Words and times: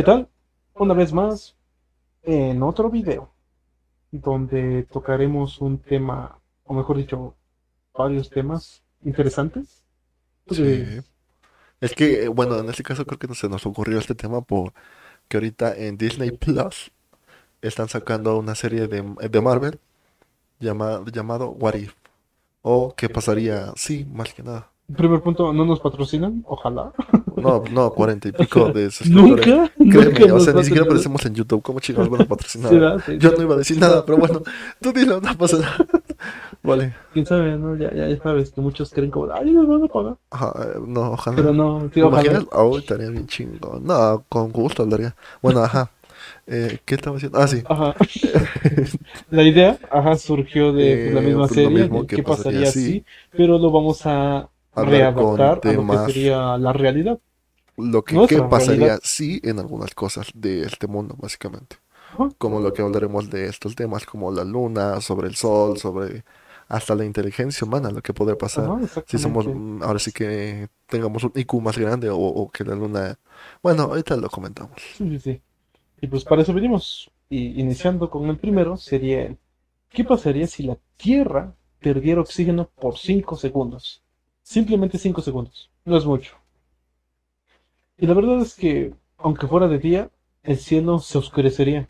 ¿Qué 0.00 0.04
tal? 0.04 0.30
Una 0.76 0.94
vez 0.94 1.12
más 1.12 1.54
en 2.22 2.62
otro 2.62 2.88
video 2.88 3.34
donde 4.10 4.84
tocaremos 4.84 5.60
un 5.60 5.76
tema, 5.76 6.38
o 6.64 6.72
mejor 6.72 6.96
dicho, 6.96 7.34
varios 7.92 8.30
temas 8.30 8.82
interesantes. 9.04 9.82
Sí. 10.50 11.02
Es 11.82 11.94
que, 11.94 12.28
bueno, 12.28 12.58
en 12.60 12.70
este 12.70 12.82
caso 12.82 13.04
creo 13.04 13.18
que 13.18 13.28
no 13.28 13.34
se 13.34 13.50
nos 13.50 13.66
ocurrió 13.66 13.98
este 13.98 14.14
tema 14.14 14.40
porque 14.40 14.72
ahorita 15.34 15.76
en 15.76 15.98
Disney 15.98 16.30
Plus 16.30 16.90
están 17.60 17.90
sacando 17.90 18.38
una 18.38 18.54
serie 18.54 18.88
de, 18.88 19.02
de 19.02 19.40
Marvel 19.42 19.78
llamado, 20.60 21.04
llamado 21.08 21.50
What 21.50 21.74
If. 21.74 21.92
O 22.62 22.94
qué 22.96 23.10
pasaría, 23.10 23.74
sí, 23.76 24.06
más 24.10 24.32
que 24.32 24.42
nada. 24.42 24.70
Primer 24.96 25.20
punto, 25.20 25.52
¿no 25.52 25.64
nos 25.64 25.80
patrocinan? 25.80 26.42
Ojalá. 26.46 26.92
No, 27.36 27.62
no, 27.70 27.92
cuarenta 27.92 28.28
y 28.28 28.32
pico 28.32 28.70
de 28.70 28.90
suscriptores. 28.90 29.52
¿Nunca? 29.52 29.72
Créeme, 29.88 30.20
¿Nunca 30.20 30.34
o 30.34 30.40
sea, 30.40 30.52
ni 30.54 30.64
siquiera 30.64 30.84
aparecemos 30.84 31.24
en 31.26 31.34
YouTube. 31.34 31.62
¿Cómo 31.62 31.80
chingados 31.80 32.10
van 32.10 32.22
a 32.22 32.24
patrocinar? 32.28 32.70
Sí, 32.70 32.78
¿verdad? 32.78 33.02
Sí, 33.06 33.18
Yo 33.18 33.30
sí. 33.30 33.36
no 33.36 33.42
iba 33.42 33.54
a 33.54 33.58
decir 33.58 33.78
nada, 33.78 34.04
pero 34.06 34.18
bueno, 34.18 34.42
tú 34.80 34.92
dilo, 34.92 35.20
no 35.20 35.36
pasa 35.38 35.58
nada. 35.58 35.76
Vale. 36.62 36.94
Quién 37.12 37.26
sabe, 37.26 37.56
¿no? 37.56 37.76
Ya, 37.76 37.92
ya 37.94 38.16
sabes 38.22 38.52
que 38.52 38.60
muchos 38.60 38.92
creen 38.92 39.10
como, 39.10 39.32
ay, 39.32 39.52
nos 39.52 39.66
van 39.68 39.84
a 39.84 39.88
pagar. 39.88 40.16
Ajá, 40.30 40.52
eh, 40.64 40.78
no, 40.86 41.12
ojalá. 41.12 41.36
Pero 41.36 41.52
no, 41.52 41.88
¿Te 41.90 42.02
ojalá. 42.02 42.44
Oh, 42.52 42.78
estaría 42.78 43.08
bien 43.10 43.26
chingón. 43.26 43.84
No, 43.84 44.24
con 44.28 44.50
gusto 44.52 44.82
hablaría. 44.82 45.14
Bueno, 45.42 45.60
ajá. 45.62 45.90
Eh, 46.46 46.80
¿qué 46.84 46.96
estaba 46.96 47.16
haciendo? 47.16 47.38
Ah, 47.38 47.48
sí. 47.48 47.62
Ajá. 47.66 47.94
La 49.30 49.42
idea, 49.42 49.78
ajá, 49.90 50.16
surgió 50.16 50.72
de 50.72 50.98
pues, 50.98 51.12
la 51.14 51.22
Eh, 51.22 51.22
misma 51.22 51.48
pues, 51.48 51.54
serie, 51.54 51.68
mismo 51.68 52.06
qué 52.06 52.22
pasaría 52.22 52.66
pasaría 52.68 52.72
si, 52.72 53.04
pero 53.36 53.58
lo 53.58 53.70
vamos 53.70 54.02
a 54.06 54.49
Hablar 54.74 55.12
con 55.12 55.36
readaptar 55.36 55.62
a 55.64 55.72
lo 55.72 55.82
temas- 55.82 55.88
que 56.06 56.12
sería 56.12 56.58
la 56.58 56.72
realidad. 56.72 57.20
Lo 57.76 58.04
que, 58.04 58.16
Nuestra 58.16 58.26
¿qué 58.38 58.42
pasaría 58.42 58.98
realidad. 58.98 59.00
si 59.02 59.40
en 59.42 59.58
algunas 59.58 59.94
cosas 59.94 60.28
de 60.34 60.62
este 60.62 60.86
mundo, 60.86 61.14
básicamente? 61.18 61.76
Como 62.38 62.60
lo 62.60 62.72
que 62.72 62.82
hablaremos 62.82 63.30
de 63.30 63.46
estos 63.48 63.76
temas, 63.76 64.06
como 64.06 64.32
la 64.32 64.44
luna, 64.44 65.00
sobre 65.00 65.28
el 65.28 65.36
sol, 65.36 65.78
sobre 65.78 66.24
hasta 66.68 66.94
la 66.96 67.04
inteligencia 67.04 67.66
humana, 67.66 67.90
lo 67.90 68.02
que 68.02 68.14
podría 68.14 68.38
pasar. 68.38 68.76
Si 69.06 69.18
somos, 69.18 69.46
ahora 69.82 69.98
sí 70.00 70.12
que 70.12 70.68
tengamos 70.86 71.24
un 71.24 71.32
IQ 71.36 71.60
más 71.62 71.78
grande 71.78 72.10
o, 72.10 72.18
o 72.18 72.50
que 72.50 72.64
la 72.64 72.74
luna... 72.76 73.18
Bueno, 73.62 73.84
ahorita 73.84 74.16
lo 74.16 74.30
comentamos. 74.30 74.80
Sí, 74.92 75.08
sí, 75.10 75.18
sí. 75.18 75.42
Y 76.00 76.06
pues 76.08 76.24
para 76.24 76.42
eso 76.42 76.54
venimos. 76.54 77.10
Y 77.28 77.60
iniciando 77.60 78.10
con 78.10 78.28
el 78.28 78.38
primero, 78.38 78.76
sería 78.76 79.36
¿qué 79.90 80.04
pasaría 80.04 80.46
si 80.48 80.64
la 80.64 80.78
Tierra 80.96 81.54
perdiera 81.80 82.20
oxígeno 82.22 82.70
por 82.70 82.98
5 82.98 83.36
segundos? 83.36 84.02
Simplemente 84.50 84.98
5 84.98 85.22
segundos. 85.22 85.70
No 85.84 85.96
es 85.96 86.04
mucho. 86.04 86.34
Y 87.96 88.04
la 88.08 88.14
verdad 88.14 88.40
es 88.40 88.56
que, 88.56 88.92
aunque 89.16 89.46
fuera 89.46 89.68
de 89.68 89.78
día, 89.78 90.10
el 90.42 90.56
cielo 90.58 90.98
se 90.98 91.18
oscurecería. 91.18 91.86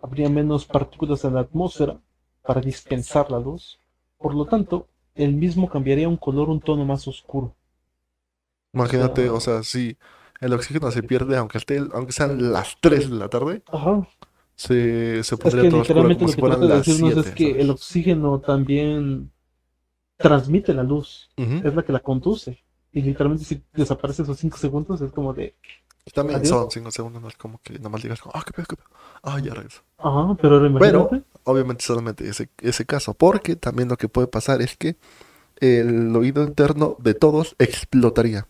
Habría 0.00 0.28
menos 0.28 0.66
partículas 0.66 1.24
en 1.24 1.34
la 1.34 1.40
atmósfera 1.40 1.98
para 2.42 2.60
dispensar 2.60 3.28
la 3.32 3.40
luz. 3.40 3.80
Por 4.18 4.36
lo 4.36 4.44
tanto, 4.46 4.86
el 5.16 5.32
mismo 5.32 5.68
cambiaría 5.68 6.08
un 6.08 6.16
color 6.16 6.48
un 6.48 6.60
tono 6.60 6.84
más 6.84 7.08
oscuro. 7.08 7.56
Imagínate, 8.72 9.28
o 9.28 9.40
sea, 9.40 9.64
si 9.64 9.96
el 10.40 10.52
oxígeno 10.52 10.92
se 10.92 11.02
pierde, 11.02 11.36
aunque 11.36 11.58
esté, 11.58 11.78
aunque 11.92 12.12
sean 12.12 12.52
las 12.52 12.76
3 12.80 13.10
de 13.10 13.16
la 13.16 13.28
tarde, 13.28 13.64
Ajá. 13.66 14.06
se, 14.54 15.24
se 15.24 15.36
Es 15.40 15.40
pondría 15.40 15.64
que 15.64 15.68
todo 15.68 15.80
oscuro 15.80 16.08
literalmente 16.08 16.18
como 16.18 16.28
lo 16.28 16.32
si 16.32 16.36
que 16.36 16.40
fueran 16.40 16.60
de 16.60 16.68
las 16.68 16.84
decirnos 16.84 17.14
7, 17.14 17.20
es 17.20 17.30
que 17.32 17.60
el 17.60 17.70
oxígeno 17.70 18.40
también 18.40 19.32
transmite 20.16 20.72
la 20.74 20.82
luz, 20.82 21.30
es 21.36 21.74
la 21.74 21.82
que 21.84 21.92
la 21.92 22.00
conduce. 22.00 22.62
Y 22.92 23.02
literalmente 23.02 23.44
si 23.44 23.62
desaparece 23.74 24.22
esos 24.22 24.38
5 24.38 24.56
segundos 24.56 25.00
es 25.02 25.12
como 25.12 25.34
de, 25.34 25.54
También 26.14 26.38
Adiós. 26.40 26.48
son 26.48 26.70
5 26.70 26.90
segundos, 26.90 27.20
no 27.22 27.28
es 27.28 27.36
como 27.36 27.60
que 27.62 27.74
nada 27.74 27.90
más 27.90 28.02
digas, 28.02 28.20
ah, 28.32 28.42
qué 28.46 28.52
pedo, 28.52 28.66
qué 28.68 28.76
pedo. 28.76 28.88
Ah, 29.22 29.38
ya 29.40 29.54
regreso. 29.54 29.82
ajá, 29.98 30.36
pero 30.40 30.78
Pero, 30.78 31.10
obviamente, 31.44 31.84
solamente 31.84 32.28
ese, 32.28 32.48
ese 32.62 32.86
caso, 32.86 33.14
porque 33.14 33.56
también 33.56 33.88
lo 33.88 33.96
que 33.96 34.08
puede 34.08 34.28
pasar 34.28 34.62
es 34.62 34.76
que 34.76 34.96
el 35.60 36.14
oído 36.14 36.44
interno 36.44 36.96
de 37.00 37.14
todos 37.14 37.56
explotaría. 37.58 38.46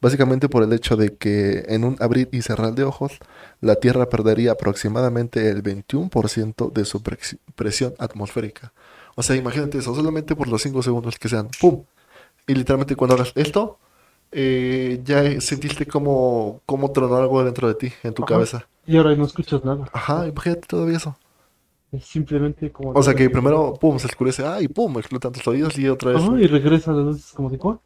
Básicamente 0.00 0.48
por 0.48 0.64
el 0.64 0.72
hecho 0.72 0.96
de 0.96 1.16
que 1.16 1.64
en 1.68 1.84
un 1.84 1.96
abrir 2.00 2.28
y 2.32 2.42
cerrar 2.42 2.74
de 2.74 2.82
ojos, 2.82 3.18
la 3.60 3.76
Tierra 3.76 4.08
perdería 4.08 4.52
aproximadamente 4.52 5.48
el 5.48 5.62
21% 5.62 6.72
de 6.72 6.84
su 6.84 7.02
presión 7.54 7.94
atmosférica. 7.98 8.72
O 9.14 9.22
sea, 9.22 9.36
imagínate 9.36 9.78
eso, 9.78 9.94
solamente 9.94 10.34
por 10.36 10.48
los 10.48 10.62
5 10.62 10.82
segundos 10.82 11.18
que 11.18 11.28
sean, 11.28 11.48
¡pum! 11.60 11.84
Y 12.46 12.54
literalmente 12.54 12.96
cuando 12.96 13.14
hagas 13.14 13.32
esto, 13.34 13.78
eh, 14.32 15.00
ya 15.04 15.40
sentiste 15.40 15.86
como, 15.86 16.60
como 16.66 16.90
tronó 16.92 17.16
algo 17.16 17.44
dentro 17.44 17.68
de 17.68 17.74
ti, 17.74 17.92
en 18.02 18.14
tu 18.14 18.22
Ajá. 18.22 18.34
cabeza. 18.34 18.66
Y 18.86 18.96
ahora 18.96 19.14
no 19.14 19.24
escuchas 19.26 19.64
nada. 19.64 19.88
Ajá, 19.92 20.26
imagínate 20.26 20.66
todavía 20.66 20.96
eso. 20.96 21.16
Es 21.92 22.04
simplemente 22.06 22.72
como... 22.72 22.92
O 22.92 23.02
sea 23.02 23.14
que 23.14 23.28
primero, 23.28 23.74
pum, 23.74 23.98
se 23.98 24.06
oscurece, 24.06 24.44
ah, 24.46 24.60
y 24.62 24.68
pum, 24.68 24.98
explotan 24.98 25.32
tus 25.32 25.46
oídos 25.46 25.78
y 25.78 25.88
otra 25.88 26.12
vez. 26.12 26.22
Ajá, 26.22 26.40
y 26.40 26.46
regresa 26.46 26.92
la 26.92 27.02
luz 27.02 27.32
como 27.34 27.50
de 27.50 27.58
¿cuál? 27.58 27.78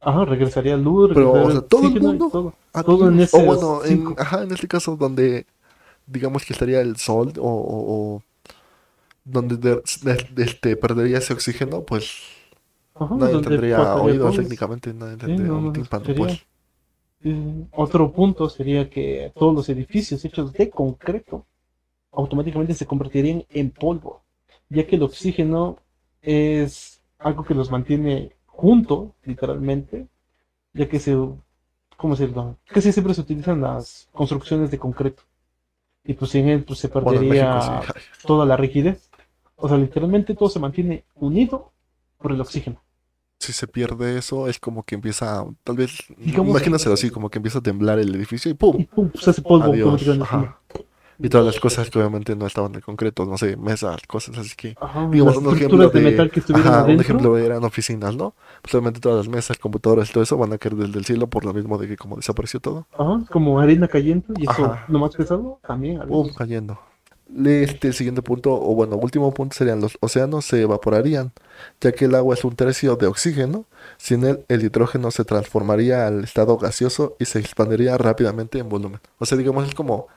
Ajá, 0.00 0.24
regresaría 0.24 0.78
luz, 0.78 1.10
Pero, 1.12 1.30
o 1.32 1.50
sea, 1.50 1.60
todo 1.60 1.88
el 1.88 2.00
mundo- 2.00 2.28
todo. 2.32 2.54
Ah, 2.72 2.82
todo 2.82 3.08
en 3.08 3.20
o 3.20 3.22
ese 3.22 3.44
bueno, 3.44 3.84
en, 3.84 3.98
cinco. 3.98 4.14
ajá, 4.18 4.42
en 4.44 4.52
este 4.52 4.66
caso 4.66 4.96
donde 4.96 5.44
digamos 6.06 6.44
que 6.46 6.54
estaría 6.54 6.80
el 6.80 6.96
sol 6.96 7.32
o, 7.38 7.42
o- 7.42 8.14
o 8.16 8.22
donde 9.24 9.56
de- 9.56 9.82
de- 10.02 10.44
este, 10.44 10.76
perdería 10.76 11.18
ese 11.18 11.32
oxígeno, 11.34 11.84
pues 11.84 12.18
Ajá, 12.94 13.16
nadie 13.20 13.38
tendría 13.40 13.96
oídos 13.96 14.36
técnicamente, 14.36 14.94
nadie 14.94 15.16
tendría 15.16 15.52
un 15.54 15.72
tímpano, 15.72 16.12
pues. 16.14 16.32
Eh, 17.22 17.66
otro 17.72 18.12
punto 18.12 18.48
sería 18.48 18.88
que 18.90 19.32
todos 19.36 19.54
los 19.54 19.68
edificios 19.68 20.24
hechos 20.24 20.52
de 20.52 20.70
concreto 20.70 21.46
automáticamente 22.12 22.74
se 22.74 22.86
convertirían 22.86 23.44
en 23.50 23.70
polvo, 23.70 24.22
ya 24.70 24.86
que 24.86 24.96
el 24.96 25.04
oxígeno 25.04 25.78
es 26.22 27.02
algo 27.18 27.44
que 27.44 27.54
los 27.54 27.70
mantiene 27.70 28.32
juntos, 28.46 29.10
literalmente, 29.24 30.08
ya 30.74 30.88
que 30.88 31.00
se, 31.00 31.16
¿cómo 31.96 32.14
decirlo? 32.16 32.56
Casi 32.66 32.92
siempre 32.92 33.14
se 33.14 33.22
utilizan 33.22 33.60
las 33.62 34.08
construcciones 34.12 34.70
de 34.70 34.78
concreto. 34.78 35.22
Y 36.04 36.14
pues 36.14 36.30
sin 36.32 36.48
él 36.48 36.64
pues, 36.64 36.78
se 36.80 36.88
Bueno, 37.00 37.20
en 37.20 37.28
perdería 37.28 37.28
México 37.28 37.60
sí. 37.60 37.72
toda 38.26 38.46
la 38.46 38.56
rigidez. 38.56 39.09
O 39.60 39.68
sea, 39.68 39.76
literalmente 39.76 40.34
todo 40.34 40.48
se 40.48 40.58
mantiene 40.58 41.04
unido 41.14 41.72
por 42.18 42.32
el 42.32 42.40
oxígeno. 42.40 42.80
Si 43.38 43.52
se 43.52 43.66
pierde 43.66 44.18
eso, 44.18 44.48
es 44.48 44.58
como 44.58 44.82
que 44.82 44.94
empieza, 44.94 45.44
tal 45.64 45.76
vez, 45.76 45.98
imagínaselo 46.18 46.94
así, 46.94 47.10
como 47.10 47.30
que 47.30 47.38
empieza 47.38 47.60
a 47.60 47.62
temblar 47.62 47.98
el 47.98 48.14
edificio 48.14 48.50
y 48.50 48.54
¡pum! 48.54 48.76
Y 48.78 48.84
pum, 48.84 49.10
se 49.14 49.30
hace 49.30 49.42
polvo. 49.42 49.74
Y 51.22 51.28
todas 51.28 51.46
las 51.46 51.60
cosas 51.60 51.90
que 51.90 51.98
obviamente 51.98 52.34
no 52.34 52.46
estaban 52.46 52.72
de 52.72 52.80
concreto, 52.80 53.26
no 53.26 53.36
sé, 53.36 53.56
mesas, 53.56 54.00
cosas 54.06 54.38
así 54.38 54.54
que 54.56 54.74
Ajá, 54.80 55.06
Digamos, 55.10 55.36
las 55.36 55.44
un 55.44 55.56
ejemplo 55.56 55.88
de 55.90 56.00
de, 56.00 56.10
metal 56.10 56.30
que 56.30 56.40
ajá, 56.54 56.84
un 56.84 57.00
ejemplo 57.00 57.36
eran 57.36 57.62
oficinas, 57.64 58.16
¿no? 58.16 58.34
Pues 58.62 58.74
obviamente 58.74 59.00
todas 59.00 59.18
las 59.18 59.28
mesas, 59.28 59.58
computadoras 59.58 60.08
y 60.08 60.12
todo 60.14 60.22
eso 60.22 60.38
van 60.38 60.52
a 60.54 60.58
caer 60.58 60.76
desde 60.76 60.98
el 60.98 61.04
cielo 61.04 61.26
por 61.26 61.44
lo 61.44 61.52
mismo 61.52 61.76
de 61.76 61.88
que 61.88 61.96
como 61.96 62.16
desapareció 62.16 62.60
todo, 62.60 62.86
Ajá, 62.98 63.22
como 63.30 63.60
arena 63.60 63.86
cayendo 63.86 64.32
y 64.38 64.44
eso, 64.44 64.64
Ajá. 64.64 64.84
lo 64.88 64.98
más 64.98 65.14
pesado, 65.14 65.60
también. 65.66 66.00
¡pum! 66.08 66.30
cayendo. 66.34 66.78
Este, 67.44 67.88
el 67.88 67.94
siguiente 67.94 68.22
punto, 68.22 68.52
o 68.54 68.74
bueno, 68.74 68.96
último 68.96 69.32
punto 69.32 69.56
serían 69.56 69.80
los 69.80 69.96
océanos 70.00 70.44
se 70.46 70.62
evaporarían, 70.62 71.32
ya 71.80 71.92
que 71.92 72.06
el 72.06 72.14
agua 72.16 72.34
es 72.34 72.44
un 72.44 72.56
tercio 72.56 72.96
de 72.96 73.06
oxígeno. 73.06 73.66
Sin 73.98 74.24
él, 74.24 74.44
el 74.48 74.64
hidrógeno 74.64 75.10
se 75.10 75.24
transformaría 75.24 76.06
al 76.06 76.24
estado 76.24 76.56
gaseoso 76.58 77.16
y 77.20 77.26
se 77.26 77.38
expandiría 77.38 77.96
rápidamente 77.98 78.58
en 78.58 78.68
volumen. 78.68 79.00
O 79.18 79.26
sea, 79.26 79.38
digamos, 79.38 79.68
es 79.68 79.74
como 79.74 80.08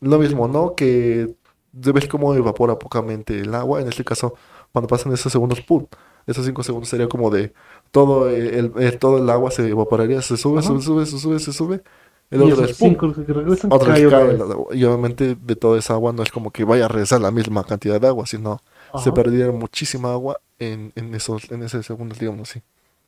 lo 0.00 0.18
mismo, 0.18 0.48
¿no? 0.48 0.74
Que 0.74 1.34
ves 1.72 2.08
cómo 2.08 2.34
evapora 2.34 2.78
pocamente 2.78 3.38
el 3.40 3.54
agua. 3.54 3.80
En 3.80 3.88
este 3.88 4.04
caso, 4.04 4.34
cuando 4.72 4.88
pasan 4.88 5.12
esos 5.12 5.32
segundos, 5.32 5.60
¡pum! 5.60 5.86
Esos 6.26 6.44
cinco 6.46 6.62
segundos 6.62 6.88
sería 6.90 7.08
como 7.08 7.30
de 7.30 7.52
todo 7.90 8.28
el, 8.28 8.72
el- 8.76 8.98
todo 8.98 9.18
el 9.18 9.28
agua 9.30 9.50
se 9.50 9.66
evaporaría, 9.68 10.20
se 10.22 10.36
sube, 10.36 10.58
Ajá. 10.58 10.68
sube, 10.68 10.82
sube, 10.82 11.06
se 11.06 11.18
sube, 11.18 11.38
se 11.40 11.52
sube. 11.52 11.82
El 12.30 12.42
y 12.42 12.52
otro 12.52 12.64
esos 12.64 12.70
es 12.72 12.76
¡pum! 12.76 12.90
cinco 12.90 13.12
que 13.14 13.32
regresan, 13.32 13.72
Otra 13.72 13.94
cae 13.94 14.06
otra 14.06 14.24
vez. 14.24 14.40
Y 14.72 14.84
obviamente 14.84 15.34
de 15.34 15.56
toda 15.56 15.78
esa 15.78 15.94
agua 15.94 16.12
no 16.12 16.22
es 16.22 16.30
como 16.30 16.50
que 16.50 16.64
vaya 16.64 16.84
a 16.86 16.88
regresar 16.88 17.20
la 17.20 17.30
misma 17.30 17.64
cantidad 17.64 18.00
de 18.00 18.06
agua, 18.08 18.26
sino 18.26 18.60
se 19.02 19.12
perdiera 19.12 19.52
muchísima 19.52 20.12
agua 20.12 20.40
en, 20.58 20.92
en 20.96 21.14
esos, 21.14 21.50
en 21.50 21.62
ese 21.62 21.82
segundo, 21.82 22.14
digamos 22.18 22.50
así. 22.50 22.62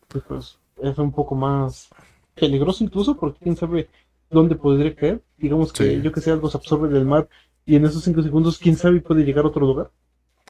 pues, 0.09 0.25
pues, 0.27 0.59
es 0.83 0.99
un 0.99 1.13
poco 1.13 1.35
más 1.35 1.89
peligroso 2.35 2.83
incluso 2.85 3.17
porque 3.17 3.39
quién 3.43 3.57
sabe 3.57 3.89
dónde 4.31 4.57
podría 4.57 4.95
caer. 4.95 5.23
Digamos 5.39 5.73
que 5.73 5.97
Sí. 5.97 6.03
yo 6.03 6.13
que 6.13 6.21
sé, 6.21 6.31
algo 6.31 6.49
se 6.51 6.57
absorbe 6.57 6.89
del 6.89 7.05
mar 7.07 7.29
y 7.67 7.77
en 7.77 7.85
esos 7.85 8.03
cinco 8.05 8.23
segundos, 8.23 8.59
quién 8.59 8.77
sabe, 8.77 9.01
puede 9.01 9.25
llegar 9.25 9.45
a 9.45 9.49
otro 9.49 9.67
lugar. 9.67 9.91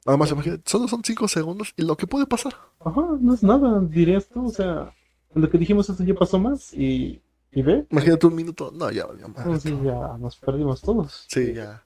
Además, 0.07 0.31
imagínate, 0.33 0.63
solo 0.67 0.89
son 0.89 1.03
5 1.05 1.29
segundos 1.29 1.75
y 1.77 1.83
lo 1.83 1.97
que 1.97 2.07
puede 2.07 2.27
pasar. 2.27 2.55
Ajá, 2.81 3.03
no 3.21 3.35
es 3.35 3.43
nada, 3.43 3.81
dirías 3.81 4.29
tú. 4.29 4.47
O 4.47 4.51
sea, 4.51 4.95
lo 5.35 5.51
que 5.51 5.59
dijimos 5.59 5.89
eso 5.91 6.03
ya 6.05 6.15
pasó 6.15 6.39
más 6.39 6.73
y, 6.73 7.21
y 7.53 7.63
ve, 7.63 7.87
Imagínate 7.91 8.27
un 8.27 8.35
minuto. 8.35 8.71
No, 8.73 8.91
ya 8.91 9.07
valió 9.07 9.29
madre. 9.29 9.43
entonces 9.45 9.73
ya 9.83 10.17
nos 10.19 10.37
perdimos 10.37 10.81
todos. 10.83 11.27
Sí, 11.29 11.53
ya. 11.55 11.85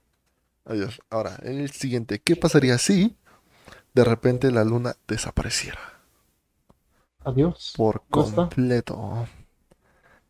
Adiós. 0.64 1.00
Ahora, 1.10 1.36
el 1.42 1.70
siguiente. 1.70 2.20
¿Qué 2.20 2.36
pasaría 2.36 2.78
si 2.78 3.16
de 3.94 4.04
repente 4.04 4.50
la 4.52 4.64
luna 4.64 4.96
desapareciera 5.08 5.80
Adiós. 7.24 7.74
por 7.76 8.02
completo? 8.10 9.26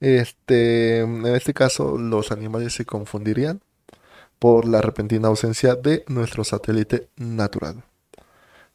Este, 0.01 1.01
en 1.01 1.27
este 1.27 1.55
caso, 1.55 1.97
los 1.99 2.31
animales 2.33 2.75
se 2.75 2.85
confundirían 2.85 3.63
por 4.39 4.67
la 4.69 4.83
repentina 4.83 5.29
ausencia 5.29 5.77
de 5.77 6.05
nuestro 6.09 6.45
satélite 6.45 7.09
natural. 7.17 7.85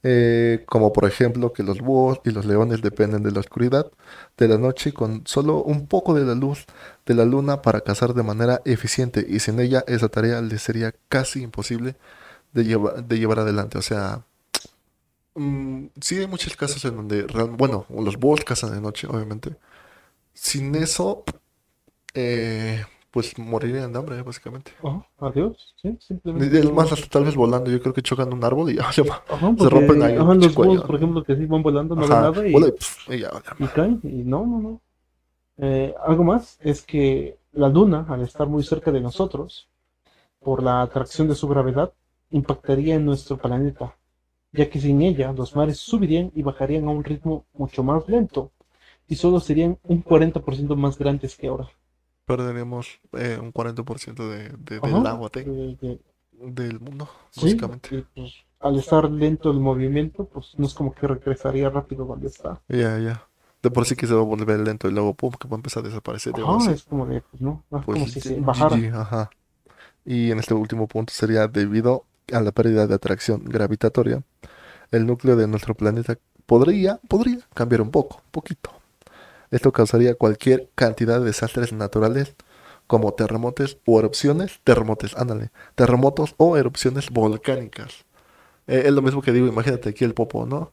Eh, 0.01 0.63
como 0.67 0.93
por 0.93 1.05
ejemplo 1.05 1.51
que 1.51 1.61
los 1.63 1.79
búhos 1.81 2.21
y 2.23 2.31
los 2.31 2.45
leones 2.45 2.81
dependen 2.81 3.21
de 3.23 3.31
la 3.31 3.41
oscuridad 3.41 3.91
de 4.37 4.47
la 4.47 4.57
noche 4.57 4.93
con 4.93 5.23
solo 5.27 5.61
un 5.61 5.87
poco 5.87 6.13
de 6.13 6.23
la 6.23 6.35
luz 6.35 6.65
de 7.05 7.15
la 7.15 7.25
luna 7.25 7.61
para 7.61 7.81
cazar 7.81 8.13
de 8.13 8.23
manera 8.23 8.61
eficiente 8.63 9.25
y 9.27 9.39
sin 9.41 9.59
ella 9.59 9.83
esa 9.87 10.07
tarea 10.07 10.41
les 10.41 10.61
sería 10.61 10.93
casi 11.09 11.41
imposible 11.43 11.97
de, 12.53 12.65
llevar 12.65 13.03
de 13.05 13.19
llevar 13.19 13.39
adelante. 13.39 13.77
O 13.79 13.81
sea, 13.83 14.23
mm, 15.35 15.85
sí 16.01 16.17
hay 16.17 16.27
muchos 16.27 16.55
casos 16.55 16.83
en 16.85 16.95
donde, 16.95 17.23
real- 17.27 17.49
bueno, 17.51 17.85
los 17.89 18.17
búhos 18.17 18.41
cazan 18.45 18.73
de 18.73 18.81
noche, 18.81 19.07
obviamente. 19.07 19.55
Sin 20.33 20.75
eso, 20.75 21.25
eh, 22.13 22.85
pues 23.11 23.37
morirían 23.37 23.91
de 23.91 23.99
hambre, 23.99 24.21
básicamente. 24.21 24.71
Ajá, 24.83 25.05
adiós, 25.19 25.73
sí, 25.81 25.97
simplemente. 25.99 26.59
Es 26.59 26.71
más, 26.71 26.91
hasta 26.91 27.07
tal 27.07 27.25
vez 27.25 27.35
volando, 27.35 27.71
yo 27.71 27.81
creo 27.81 27.93
que 27.93 28.01
chocan 28.01 28.31
un 28.33 28.43
árbol 28.43 28.71
y 28.71 28.75
ya 28.75 28.91
se. 28.91 29.01
Ajá, 29.01 29.19
se 29.27 29.55
porque, 29.55 29.69
rompen 29.69 30.03
ahí 30.03 30.15
ajá, 30.15 30.33
los 30.33 30.57
¿no? 30.57 30.85
por 30.85 30.95
ejemplo, 30.95 31.23
que 31.23 31.35
sí 31.35 31.45
van 31.45 31.63
volando, 31.63 31.95
no 31.95 32.01
ven 32.01 32.09
nada 32.09 32.47
y, 32.47 32.51
vuela 32.51 32.67
y, 32.67 32.71
pf, 32.71 33.15
y 33.15 33.19
ya, 33.19 33.31
vale. 33.31 33.45
y 33.59 33.67
caen. 33.67 33.99
Y 34.03 34.23
no, 34.23 34.45
no, 34.45 34.59
no. 34.59 34.81
Eh, 35.57 35.93
algo 36.05 36.23
más 36.23 36.57
es 36.61 36.81
que 36.83 37.37
la 37.51 37.69
luna, 37.69 38.05
al 38.07 38.21
estar 38.21 38.47
muy 38.47 38.63
cerca 38.63 38.91
de 38.91 39.01
nosotros, 39.01 39.67
por 40.39 40.63
la 40.63 40.81
atracción 40.81 41.27
de 41.27 41.35
su 41.35 41.47
gravedad, 41.47 41.91
impactaría 42.31 42.95
en 42.95 43.05
nuestro 43.05 43.37
planeta, 43.37 43.95
ya 44.51 44.69
que 44.69 44.79
sin 44.79 45.01
ella 45.01 45.33
los 45.33 45.55
mares 45.55 45.79
subirían 45.79 46.31
y 46.35 46.43
bajarían 46.43 46.87
a 46.87 46.91
un 46.91 47.03
ritmo 47.03 47.45
mucho 47.53 47.83
más 47.83 48.07
lento 48.07 48.51
y 49.07 49.15
solo 49.15 49.39
serían 49.39 49.79
un 49.83 50.03
40% 50.03 50.75
más 50.75 50.97
grandes 50.97 51.35
que 51.35 51.47
ahora. 51.47 51.67
Perderíamos 52.29 52.99
eh, 53.13 53.39
un 53.41 53.51
40% 53.51 54.29
de, 54.29 54.49
de- 54.49 54.79
del 54.79 55.07
agua 55.07 55.29
de- 55.33 55.43
de- 55.81 55.99
del 56.31 56.79
mundo, 56.79 57.09
sí, 57.31 57.41
básicamente. 57.41 58.05
pues, 58.15 58.33
al 58.59 58.77
estar 58.77 59.09
lento 59.09 59.49
el 59.49 59.59
movimiento, 59.59 60.25
pues 60.25 60.53
no 60.57 60.67
es 60.67 60.73
como 60.75 60.93
que 60.93 61.07
regresaría 61.07 61.69
rápido 61.71 62.05
donde 62.05 62.27
está. 62.27 62.61
Ya, 62.69 62.99
ya. 62.99 63.25
De 63.63 63.71
por 63.71 63.85
sí 63.85 63.95
que 63.95 64.05
se 64.07 64.13
va 64.13 64.21
a 64.21 64.23
volver 64.23 64.59
lento 64.59 64.87
y 64.87 64.91
luego, 64.91 65.15
pum, 65.15 65.31
que 65.31 65.47
va 65.47 65.55
a 65.55 65.57
empezar 65.57 65.83
a 65.83 65.87
desaparecer. 65.89 66.33
Ajá, 66.35 66.71
es 66.71 66.83
como 66.83 67.07
de, 67.07 67.21
pues 67.21 67.41
no, 67.41 67.63
es 67.71 67.83
pues, 67.85 67.99
como 67.99 68.07
si 68.07 68.21
se 68.21 68.37
G- 68.39 68.45
bajara. 68.45 68.75
GG, 68.77 68.95
ajá. 68.95 69.29
Y 70.05 70.31
en 70.31 70.39
este 70.39 70.53
último 70.53 70.87
punto 70.87 71.13
sería 71.13 71.47
debido 71.47 72.05
a 72.33 72.41
la 72.41 72.51
pérdida 72.51 72.87
de 72.87 72.95
atracción 72.95 73.43
gravitatoria, 73.45 74.23
el 74.91 75.05
núcleo 75.07 75.35
de 75.35 75.47
nuestro 75.47 75.75
planeta 75.75 76.17
podría, 76.45 76.99
podría 77.07 77.39
cambiar 77.53 77.81
un 77.81 77.91
poco, 77.91 78.21
poquito. 78.31 78.71
Esto 79.51 79.71
causaría 79.71 80.15
cualquier 80.15 80.69
cantidad 80.75 81.19
de 81.19 81.25
desastres 81.25 81.73
naturales 81.73 82.35
como 82.87 83.13
terremotos 83.13 83.77
o 83.85 83.99
erupciones, 83.99 84.61
terremotos, 84.63 85.15
ándale, 85.15 85.51
terremotos 85.75 86.33
o 86.37 86.57
erupciones 86.57 87.09
volcánicas. 87.11 88.05
Eh, 88.67 88.83
es 88.85 88.91
lo 88.91 89.01
mismo 89.01 89.21
que 89.21 89.31
digo, 89.31 89.47
imagínate 89.47 89.89
aquí 89.89 90.05
el 90.05 90.13
popo, 90.13 90.45
¿no? 90.45 90.71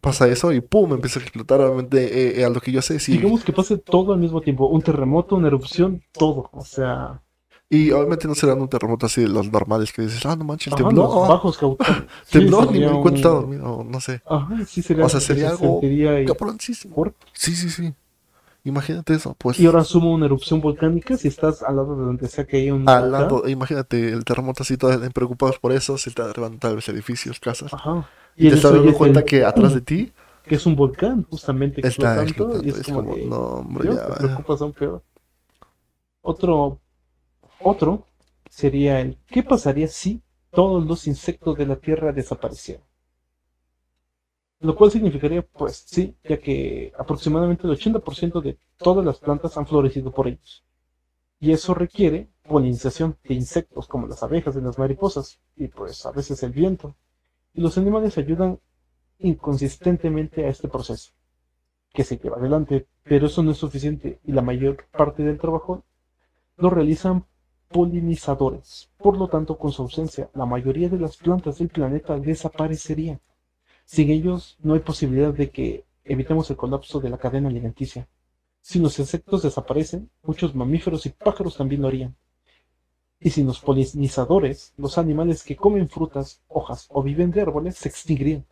Pasa 0.00 0.28
eso 0.28 0.52
y 0.52 0.60
pum, 0.60 0.92
empieza 0.92 1.18
a 1.18 1.22
explotar. 1.22 1.60
Obviamente, 1.60 2.04
eh, 2.04 2.40
eh, 2.40 2.44
a 2.44 2.50
lo 2.50 2.60
que 2.60 2.72
yo 2.72 2.80
sé, 2.80 3.00
sí. 3.00 3.12
Digamos 3.12 3.42
que 3.42 3.52
pase 3.52 3.78
todo 3.78 4.12
al 4.12 4.18
mismo 4.18 4.40
tiempo, 4.40 4.66
un 4.66 4.82
terremoto, 4.82 5.36
una 5.36 5.48
erupción, 5.48 6.02
todo. 6.12 6.48
O 6.52 6.64
sea, 6.64 7.22
Y 7.68 7.90
obviamente 7.90 8.28
no 8.28 8.34
serán 8.36 8.60
un 8.60 8.68
terremoto 8.68 9.06
así 9.06 9.22
de 9.22 9.28
los 9.28 9.50
normales 9.50 9.92
que 9.92 10.02
dices, 10.02 10.24
ah, 10.24 10.36
no 10.36 10.44
manches, 10.44 10.72
ajá, 10.72 10.82
tembló. 10.84 11.02
los 11.02 11.28
bajos 11.28 11.58
tembló, 12.30 12.64
ni 12.66 12.78
me 12.78 12.92
un- 12.92 13.20
dormido, 13.22 13.64
o 13.72 13.84
no 13.84 14.00
sé. 14.00 14.22
Ajá, 14.24 14.64
sí 14.64 14.82
sería, 14.82 15.04
O 15.04 15.08
sea, 15.08 15.20
sería 15.20 15.50
se 15.50 15.64
algo 15.66 15.80
y, 15.82 16.24
Cabroncísimo. 16.26 17.12
Sí, 17.32 17.56
sí, 17.56 17.70
sí. 17.70 17.92
Imagínate 18.64 19.14
eso, 19.14 19.34
pues. 19.38 19.60
Y 19.60 19.66
ahora 19.66 19.84
suma 19.84 20.08
una 20.10 20.26
erupción 20.26 20.60
volcánica 20.60 21.16
si 21.16 21.28
estás 21.28 21.62
al 21.62 21.76
lado 21.76 21.96
de 21.96 22.04
donde 22.04 22.28
sea 22.28 22.44
que 22.46 22.56
haya 22.58 22.74
un 22.74 22.88
al 22.88 23.12
lado, 23.12 23.48
imagínate 23.48 24.08
el 24.10 24.24
terremoto 24.24 24.62
así, 24.64 24.76
todos 24.76 24.98
preocupados 25.12 25.58
por 25.58 25.72
eso, 25.72 25.98
se 25.98 26.10
están 26.10 26.26
derribando 26.28 26.58
tal 26.58 26.74
vez 26.76 26.88
edificios, 26.88 27.38
casas. 27.40 27.72
Ajá. 27.72 28.08
Y 28.36 28.48
te 28.48 28.54
estás 28.56 28.72
dando 28.72 28.92
cuenta 28.94 29.20
el- 29.20 29.26
que 29.26 29.44
atrás 29.44 29.74
de 29.74 29.80
ti 29.80 30.12
que 30.44 30.54
es 30.54 30.66
un 30.66 30.76
volcán, 30.76 31.24
justamente 31.28 31.80
está 31.80 32.22
explotando, 32.22 32.64
y 32.64 32.68
explotando. 32.68 32.68
es 32.70 32.80
Es 32.80 32.86
como, 32.86 33.02
como, 33.02 33.16
de, 33.16 33.26
no, 33.26 33.36
hombre, 33.38 33.84
Dios, 33.84 33.96
ya. 33.96 34.06
te 34.06 34.12
preocupas 34.14 34.60
peor. 34.78 35.02
Otro, 36.22 36.80
otro 37.60 38.06
sería 38.50 39.00
el 39.00 39.18
¿qué 39.26 39.42
pasaría 39.42 39.88
si 39.88 40.22
todos 40.50 40.86
los 40.86 41.06
insectos 41.06 41.56
de 41.56 41.66
la 41.66 41.76
Tierra 41.76 42.12
desaparecieran? 42.12 42.84
Lo 44.60 44.74
cual 44.74 44.90
significaría, 44.90 45.42
pues 45.42 45.84
sí, 45.86 46.16
ya 46.24 46.38
que 46.38 46.92
aproximadamente 46.98 47.66
el 47.66 47.74
80% 47.74 48.40
de 48.40 48.58
todas 48.78 49.04
las 49.04 49.18
plantas 49.18 49.56
han 49.58 49.66
florecido 49.66 50.12
por 50.12 50.28
ellos. 50.28 50.64
Y 51.38 51.52
eso 51.52 51.74
requiere 51.74 52.30
polinización 52.42 53.18
de 53.22 53.34
insectos 53.34 53.86
como 53.86 54.06
las 54.06 54.22
abejas 54.22 54.56
y 54.56 54.60
las 54.62 54.78
mariposas, 54.78 55.40
y 55.56 55.68
pues 55.68 56.06
a 56.06 56.12
veces 56.12 56.42
el 56.42 56.52
viento. 56.52 56.96
Y 57.52 57.60
los 57.60 57.76
animales 57.76 58.16
ayudan 58.16 58.58
inconsistentemente 59.18 60.46
a 60.46 60.48
este 60.48 60.68
proceso, 60.68 61.12
que 61.92 62.04
se 62.04 62.16
lleva 62.16 62.36
adelante, 62.36 62.86
pero 63.02 63.26
eso 63.26 63.42
no 63.42 63.52
es 63.52 63.58
suficiente 63.58 64.20
y 64.24 64.32
la 64.32 64.42
mayor 64.42 64.86
parte 64.90 65.22
del 65.22 65.38
trabajo 65.38 65.84
lo 66.56 66.70
realizan 66.70 67.26
polinizadores. 67.76 68.88
Por 68.96 69.18
lo 69.18 69.28
tanto, 69.28 69.58
con 69.58 69.70
su 69.70 69.82
ausencia, 69.82 70.30
la 70.32 70.46
mayoría 70.46 70.88
de 70.88 70.98
las 70.98 71.18
plantas 71.18 71.58
del 71.58 71.68
planeta 71.68 72.18
desaparecerían. 72.18 73.20
Sin 73.84 74.08
ellos, 74.08 74.56
no 74.62 74.72
hay 74.72 74.80
posibilidad 74.80 75.34
de 75.34 75.50
que 75.50 75.84
evitemos 76.02 76.48
el 76.48 76.56
colapso 76.56 77.00
de 77.00 77.10
la 77.10 77.18
cadena 77.18 77.50
alimenticia. 77.50 78.08
Si 78.62 78.78
los 78.78 78.98
insectos 78.98 79.42
desaparecen, 79.42 80.08
muchos 80.22 80.54
mamíferos 80.54 81.04
y 81.04 81.10
pájaros 81.10 81.58
también 81.58 81.82
lo 81.82 81.88
harían. 81.88 82.16
Y 83.20 83.28
sin 83.28 83.46
los 83.46 83.60
polinizadores, 83.60 84.72
los 84.78 84.96
animales 84.96 85.44
que 85.44 85.56
comen 85.56 85.90
frutas, 85.90 86.40
hojas 86.48 86.86
o 86.88 87.02
viven 87.02 87.30
de 87.30 87.42
árboles 87.42 87.76
se 87.76 87.90
extinguirían. 87.90 88.46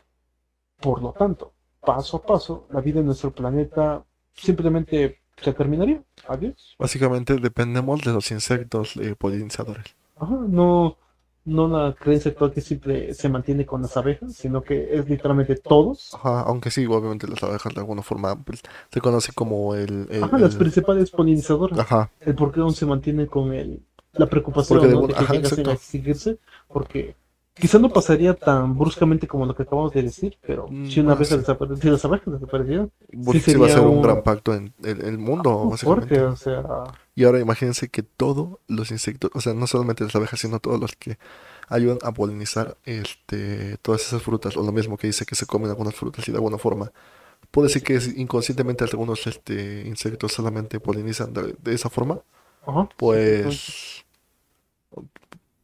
Por 0.82 1.00
lo 1.00 1.12
tanto, 1.12 1.54
paso 1.80 2.18
a 2.18 2.22
paso, 2.22 2.66
la 2.70 2.82
vida 2.82 3.00
en 3.00 3.06
nuestro 3.06 3.32
planeta 3.32 4.04
simplemente 4.34 5.22
se 5.42 5.52
terminaría. 5.52 6.02
Adiós. 6.28 6.76
Básicamente 6.78 7.36
dependemos 7.38 8.00
de 8.02 8.12
los 8.12 8.30
insectos 8.30 8.96
eh, 8.96 9.14
polinizadores. 9.16 9.96
Ajá, 10.16 10.36
no, 10.48 10.96
no 11.44 11.68
la 11.68 11.94
creencia 11.94 12.30
actual 12.30 12.52
que 12.52 12.60
siempre 12.60 13.14
se 13.14 13.28
mantiene 13.28 13.66
con 13.66 13.82
las 13.82 13.96
abejas, 13.96 14.34
sino 14.34 14.62
que 14.62 14.96
es 14.96 15.08
literalmente 15.08 15.56
todos. 15.56 16.14
Ajá, 16.14 16.40
aunque 16.42 16.70
sí, 16.70 16.86
obviamente 16.86 17.26
las 17.26 17.42
abejas 17.42 17.74
de 17.74 17.80
alguna 17.80 18.02
forma 18.02 18.36
pues, 18.42 18.62
se 18.90 19.00
conoce 19.00 19.32
como 19.32 19.74
el... 19.74 20.06
el- 20.10 20.24
Ajá, 20.24 20.38
las 20.38 20.52
el- 20.52 20.58
principales 20.58 21.10
polinizadoras. 21.10 21.78
Ajá, 21.78 22.10
El 22.20 22.34
por 22.34 22.52
qué 22.52 22.60
aún 22.60 22.72
se 22.74 22.86
mantiene 22.86 23.26
con 23.26 23.52
el, 23.52 23.82
la 24.12 24.26
preocupación 24.26 24.78
Porque 24.78 24.88
de 24.88 24.94
¿no? 24.94 25.06
de 25.06 25.14
que 25.14 25.18
ajá, 25.20 25.32
llegasen 25.34 25.68
a 25.68 25.72
extinguirse, 25.72 26.38
porque 26.68 27.16
quizá 27.58 27.78
no 27.78 27.92
pasaría 27.92 28.34
tan 28.34 28.76
bruscamente 28.78 29.28
como 29.28 29.46
lo 29.46 29.54
que 29.54 29.62
acabamos 29.64 29.92
de 29.92 30.02
decir, 30.02 30.38
pero 30.46 30.62
Mm, 30.70 30.80
si 30.82 31.00
una 31.00 31.12
abeja 31.12 31.36
sí. 31.36 31.38
desapare- 31.38 31.76
si 31.76 31.88
las 31.90 32.04
abejas 32.04 32.32
desaparecieran, 32.34 32.90
porque 33.24 33.40
sí, 33.40 33.42
sí 33.46 33.58
va 33.58 33.66
a 33.66 33.68
sería 33.68 33.76
ser 33.76 33.86
un 33.86 34.00
un- 34.00 34.02
gran 34.02 34.22
pacto 34.22 34.54
en 34.54 34.74
el, 34.82 35.02
el 35.04 35.18
mundo, 35.18 35.66
muy 35.66 35.70
básicamente. 35.70 36.18
fuerte, 36.18 36.20
o 36.22 36.36
sea, 36.36 36.62
Y 37.16 37.24
ahora 37.24 37.40
imagínense 37.40 37.88
que 37.90 38.02
todos 38.02 38.58
los 38.68 38.90
insectos, 38.92 39.30
o 39.34 39.40
sea, 39.40 39.54
no 39.54 39.66
solamente 39.68 40.04
las 40.04 40.16
abejas, 40.16 40.40
sino 40.40 40.60
todos 40.60 40.80
los 40.80 40.92
que 40.96 41.18
ayudan 41.68 41.98
a 42.02 42.12
polinizar 42.12 42.78
este, 42.84 43.78
todas 43.78 44.02
esas 44.02 44.22
frutas, 44.22 44.56
o 44.56 44.62
lo 44.64 44.72
mismo 44.72 44.96
que 44.98 45.08
dice 45.08 45.26
que 45.26 45.36
se 45.36 45.46
comen 45.46 45.70
algunas 45.70 45.94
frutas 45.96 46.28
y 46.28 46.32
de 46.32 46.38
alguna 46.38 46.58
forma. 46.58 46.92
Puede 47.52 47.70
ser 47.70 47.82
que 47.84 47.98
inconscientemente 48.16 48.84
algunos 48.84 49.26
este, 49.28 49.84
insectos 49.86 50.32
solamente 50.32 50.80
polinizan 50.80 51.32
de, 51.34 51.56
de 51.60 51.74
esa 51.74 51.90
forma. 51.90 52.20
ajá, 52.62 52.88
Pues, 52.96 54.04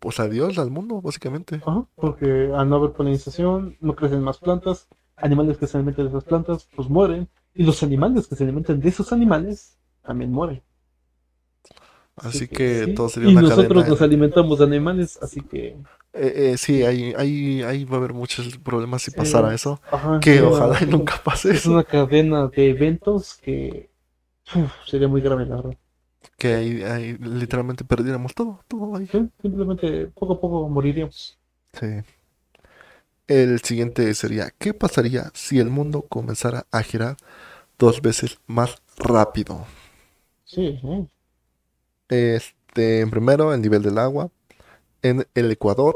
pues 0.01 0.21
adiós 0.21 0.59
al 0.59 0.71
mundo, 0.73 1.01
básicamente. 1.03 1.63
Ajá, 1.63 1.87
porque 1.95 2.51
al 2.55 2.69
no 2.69 2.77
haber 2.77 2.93
polinización, 2.93 3.77
no 3.81 3.97
crecen 3.97 4.23
más 4.23 4.39
plantas, 4.39 4.89
animales 5.17 5.57
que 5.59 5.67
se 5.67 5.79
alimentan 5.79 6.05
de 6.07 6.11
esas 6.11 6.25
plantas, 6.25 6.69
pues 6.77 6.89
mueren, 6.91 7.29
y 7.55 7.63
los 7.65 7.83
animales 7.83 8.27
que 8.27 8.37
se 8.37 8.45
alimentan 8.45 8.81
de 8.81 8.89
esos 8.91 9.13
animales 9.13 9.79
también 10.03 10.33
mueren. 10.33 10.63
Así 12.17 12.49
que 12.49 12.87
sí. 12.87 12.95
todo 12.95 13.09
sería 13.09 13.29
Y 13.29 13.33
una 13.33 13.43
nosotros 13.43 13.85
cadena. 13.85 13.87
nos 13.87 14.03
alimentamos 14.03 14.59
de 14.59 14.65
animales, 14.65 15.19
así 15.23 15.41
que... 15.43 15.77
Eh, 16.13 16.53
eh, 16.55 16.59
sí, 16.59 16.83
ahí, 16.83 17.15
ahí, 17.17 17.63
ahí 17.63 17.85
va 17.85 17.95
a 17.97 17.99
haber 17.99 18.15
muchos 18.15 18.59
problemas 18.59 19.03
si 19.03 19.13
pasara 19.13 19.55
eso. 19.55 19.81
Ajá, 19.91 20.21
Que 20.21 20.43
ojalá 20.43 20.79
y 20.83 20.87
nunca 20.87 21.21
pase 21.25 21.53
Es 21.53 21.67
eso. 21.67 21.71
una 21.71 21.85
cadena 21.85 22.49
de 22.49 22.71
eventos 22.71 23.37
que 23.37 23.91
uf, 24.55 24.73
sería 24.87 25.09
muy 25.09 25.21
grave, 25.23 25.47
la 25.47 25.57
verdad. 25.57 25.79
Que 26.41 26.55
ahí, 26.55 26.83
ahí 26.85 27.19
literalmente 27.19 27.85
perdiéramos 27.85 28.35
todo, 28.35 28.61
todo 28.67 28.97
ahí. 28.97 29.07
Sí, 29.13 29.29
simplemente 29.43 30.07
poco 30.07 30.33
a 30.33 30.41
poco 30.41 30.71
moriríamos. 30.71 31.39
Sí. 31.75 31.87
El 33.29 33.61
siguiente 33.61 34.15
sería, 34.15 34.51
¿qué 34.59 34.73
pasaría 34.73 35.31
si 35.35 35.59
el 35.59 35.69
mundo 35.69 36.01
comenzara 36.01 36.65
a 36.71 36.83
girar 36.83 37.19
dos 37.79 38.01
veces 38.01 38.39
más 38.47 38.81
rápido? 38.97 39.67
Sí, 40.47 40.81
¿eh? 40.83 41.07
Este, 42.09 43.07
primero, 43.07 43.53
el 43.53 43.61
nivel 43.61 43.83
del 43.83 43.99
agua. 43.99 44.31
En 45.03 45.27
el 45.35 45.51
ecuador 45.51 45.95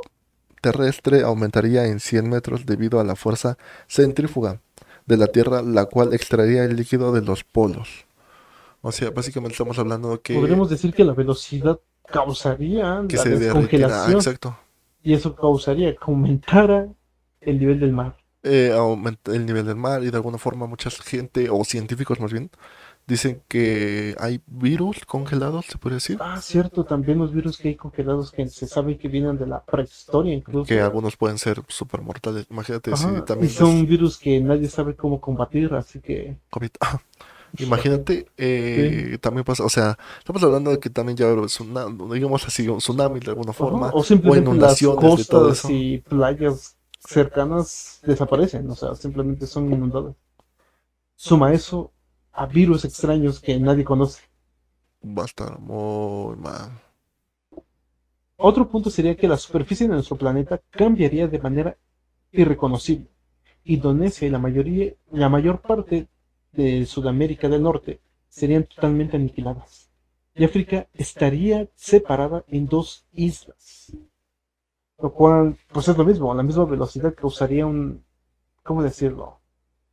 terrestre 0.60 1.22
aumentaría 1.22 1.86
en 1.86 2.00
100 2.00 2.28
metros 2.28 2.66
debido 2.66 3.00
a 3.00 3.04
la 3.04 3.16
fuerza 3.16 3.56
centrífuga 3.88 4.60
de 5.06 5.16
la 5.16 5.28
Tierra, 5.28 5.62
la 5.62 5.86
cual 5.86 6.12
extraería 6.12 6.64
el 6.64 6.76
líquido 6.76 7.12
de 7.12 7.22
los 7.22 7.44
polos. 7.44 8.04
O 8.86 8.92
sea, 8.92 9.10
básicamente 9.10 9.54
estamos 9.54 9.78
hablando 9.78 10.10
de 10.10 10.20
que, 10.20 10.34
Podríamos 10.34 10.68
decir 10.68 10.92
que 10.92 11.04
la 11.04 11.14
velocidad 11.14 11.80
causaría 12.06 13.02
que 13.08 13.16
la 13.16 13.22
se 13.22 13.30
derretirá. 13.30 13.54
descongelación 13.54 14.16
Exacto. 14.16 14.58
y 15.02 15.14
eso 15.14 15.34
causaría 15.34 15.92
que 15.92 16.04
aumentara 16.06 16.88
el 17.40 17.58
nivel 17.58 17.80
del 17.80 17.92
mar. 17.92 18.14
Eh, 18.42 18.72
aumenta 18.76 19.34
el 19.34 19.46
nivel 19.46 19.64
del 19.64 19.76
mar 19.76 20.04
y 20.04 20.10
de 20.10 20.16
alguna 20.18 20.36
forma 20.36 20.66
mucha 20.66 20.90
gente, 20.90 21.48
o 21.48 21.64
científicos 21.64 22.20
más 22.20 22.30
bien, 22.30 22.50
dicen 23.06 23.42
que 23.48 24.14
hay 24.18 24.42
virus 24.46 25.06
congelados, 25.06 25.64
se 25.64 25.78
podría 25.78 25.96
decir. 25.96 26.18
Ah, 26.20 26.38
cierto, 26.42 26.84
también 26.84 27.16
los 27.16 27.32
virus 27.32 27.56
que 27.56 27.68
hay 27.68 27.76
congelados 27.76 28.32
que 28.32 28.46
se 28.50 28.66
sabe 28.66 28.98
que 28.98 29.08
vienen 29.08 29.38
de 29.38 29.46
la 29.46 29.64
prehistoria 29.64 30.34
incluso. 30.34 30.68
Que 30.68 30.82
algunos 30.82 31.16
pueden 31.16 31.38
ser 31.38 31.62
súper 31.68 32.02
mortales. 32.02 32.46
Imagínate 32.50 32.92
Ajá, 32.92 33.16
si 33.16 33.24
también 33.24 33.50
y 33.50 33.54
son 33.54 33.78
es 33.78 33.88
virus 33.88 34.18
que 34.18 34.38
nadie 34.40 34.68
sabe 34.68 34.94
cómo 34.94 35.22
combatir, 35.22 35.72
así 35.72 36.00
que 36.00 36.36
COVID. 36.50 36.70
Imagínate, 37.56 38.26
eh, 38.37 39.18
también 39.20 39.44
pasa, 39.44 39.64
o 39.64 39.68
sea, 39.68 39.96
estamos 40.18 40.42
hablando 40.42 40.70
de 40.73 40.80
que 40.80 40.90
también 40.90 41.16
ya 41.16 41.32
hubo 41.32 41.46
tsunami, 41.46 42.14
digamos 42.14 42.44
así, 42.46 42.68
un 42.68 42.78
tsunami 42.78 43.20
de 43.20 43.30
alguna 43.30 43.52
Ajá, 43.58 43.64
forma, 43.64 43.92
o 43.92 44.02
simplemente 44.04 44.56
las 44.56 44.87
de 45.16 45.25
todo 45.25 45.49
costas 45.49 45.50
eso. 45.50 45.68
y 45.68 45.99
playas 45.99 46.76
cercanas 47.00 48.00
desaparecen, 48.04 48.68
o 48.70 48.75
sea, 48.76 48.94
simplemente 48.94 49.46
son 49.46 49.73
inundadas. 49.73 50.14
Suma 51.16 51.52
eso 51.52 51.92
a 52.30 52.46
virus 52.46 52.84
extraños 52.84 53.40
que 53.40 53.58
nadie 53.58 53.82
conoce. 53.84 54.23
va 55.18 55.23
a 55.23 55.26
estar 55.30 55.52
muy 55.61 56.34
mal. 56.49 56.73
Otro 58.37 58.68
punto 58.68 58.90
sería 58.90 59.16
que 59.16 59.26
la 59.26 59.37
superficie 59.37 59.88
de 59.88 59.94
nuestro 59.94 60.16
planeta 60.16 60.61
cambiaría 60.70 61.26
de 61.26 61.40
manera 61.40 61.76
irreconocible. 62.32 63.08
Indonesia 63.64 64.26
y 64.28 64.30
la 64.30 64.38
mayoría, 64.38 64.94
la 65.12 65.28
mayor 65.28 65.61
parte 65.62 66.08
de 66.56 66.87
Sudamérica 66.87 67.49
del 67.49 67.62
Norte 67.62 68.00
serían 68.28 68.64
totalmente 68.64 69.16
aniquiladas. 69.16 69.90
Y 70.34 70.44
África 70.44 70.88
estaría 70.94 71.68
separada 71.76 72.44
en 72.49 72.66
dos 72.66 73.06
islas. 73.12 73.92
Lo 75.00 75.12
cual, 75.12 75.56
pues 75.73 75.88
es 75.88 75.96
lo 75.96 76.04
mismo, 76.04 76.32
a 76.32 76.34
la 76.34 76.42
misma 76.42 76.64
velocidad 76.64 77.14
causaría 77.14 77.66
un, 77.66 78.04
¿cómo 78.62 78.82
decirlo? 78.82 79.40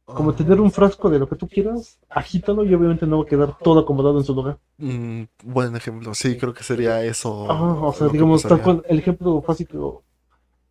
Como 0.05 0.33
tener 0.33 0.59
un 0.59 0.71
frasco 0.71 1.09
de 1.09 1.19
lo 1.19 1.29
que 1.29 1.35
tú 1.35 1.47
quieras, 1.47 1.99
agítalo 2.09 2.65
y 2.65 2.73
obviamente 2.73 3.05
no 3.05 3.19
va 3.19 3.23
a 3.23 3.27
quedar 3.27 3.57
todo 3.59 3.81
acomodado 3.81 4.17
en 4.17 4.25
su 4.25 4.33
lugar. 4.33 4.59
Mm, 4.77 5.23
buen 5.43 5.75
ejemplo, 5.75 6.13
sí, 6.15 6.37
creo 6.37 6.53
que 6.53 6.63
sería 6.63 7.03
eso. 7.03 7.49
Ajá, 7.49 7.73
o 7.85 7.93
sea, 7.93 8.07
digamos, 8.09 8.41
tal 8.41 8.59
pasaría. 8.59 8.63
cual, 8.63 8.85
el 8.89 8.99
ejemplo 8.99 9.41
básico, 9.41 10.03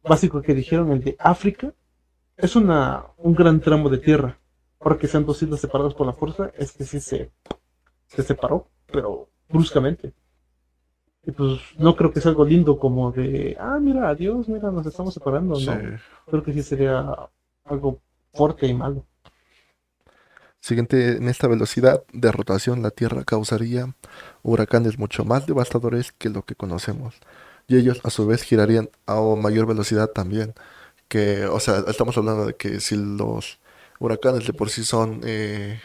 básico 0.03 0.43
que 0.43 0.55
dijeron, 0.55 0.91
el 0.93 1.03
de 1.03 1.17
África, 1.19 1.73
es 2.37 2.57
una, 2.57 3.07
un 3.19 3.35
gran 3.35 3.61
tramo 3.61 3.89
de 3.89 3.99
tierra. 3.99 4.40
Ahora 4.81 4.99
que 4.99 5.07
sean 5.09 5.27
dos 5.27 5.43
islas 5.43 5.61
separadas 5.61 5.95
por 5.95 6.07
la 6.07 6.13
fuerza, 6.15 6.51
es 6.57 6.73
que 6.73 6.85
sí 6.85 7.01
se, 7.01 7.31
se 8.07 8.23
separó, 8.23 8.67
pero 8.87 9.29
bruscamente. 9.49 10.13
Y 11.23 11.33
pues 11.33 11.61
no 11.79 11.95
creo 11.97 12.13
que 12.13 12.21
sea 12.21 12.31
algo 12.31 12.47
lindo 12.47 12.79
como 12.79 13.13
de, 13.13 13.57
ah, 13.61 13.79
mira, 13.81 14.09
adiós, 14.09 14.49
mira, 14.49 14.71
nos 14.71 14.87
estamos 14.87 15.13
separando, 15.13 15.55
Sí. 15.57 15.67
no. 15.67 15.75
Creo 16.27 16.43
que 16.43 16.53
sí 16.55 16.63
sería 16.63 17.15
algo 17.65 18.01
fuerte 18.33 18.67
y 18.67 18.75
malo. 18.75 19.05
Siguiente, 20.61 21.17
en 21.17 21.29
esta 21.29 21.47
velocidad 21.49 22.03
de 22.13 22.33
rotación, 22.33 22.83
la 22.83 22.91
Tierra 22.91 23.25
causaría 23.25 23.95
huracanes 24.43 24.99
mucho 24.99 25.25
más 25.25 25.47
devastadores 25.47 26.13
que 26.13 26.29
lo 26.29 26.43
que 26.45 26.55
conocemos. 26.55 27.15
Y 27.67 27.77
ellos, 27.77 28.01
a 28.05 28.11
su 28.11 28.27
vez, 28.27 28.43
girarían 28.43 28.91
a 29.07 29.21
mayor 29.37 29.67
velocidad 29.67 30.09
también. 30.09 30.55
Que, 31.09 31.47
o 31.47 31.61
sea, 31.61 31.85
estamos 31.89 32.17
hablando 32.19 32.47
de 32.47 32.55
que 32.57 32.81
si 32.81 32.97
los 32.97 33.59
huracanes 34.01 34.47
de 34.47 34.55
por 34.55 34.71
sí 34.71 34.85
son 34.85 35.21
eh, 35.25 35.81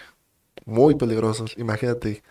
muy 0.65 0.95
peligrosos, 0.95 1.53
imagínate 1.57 2.23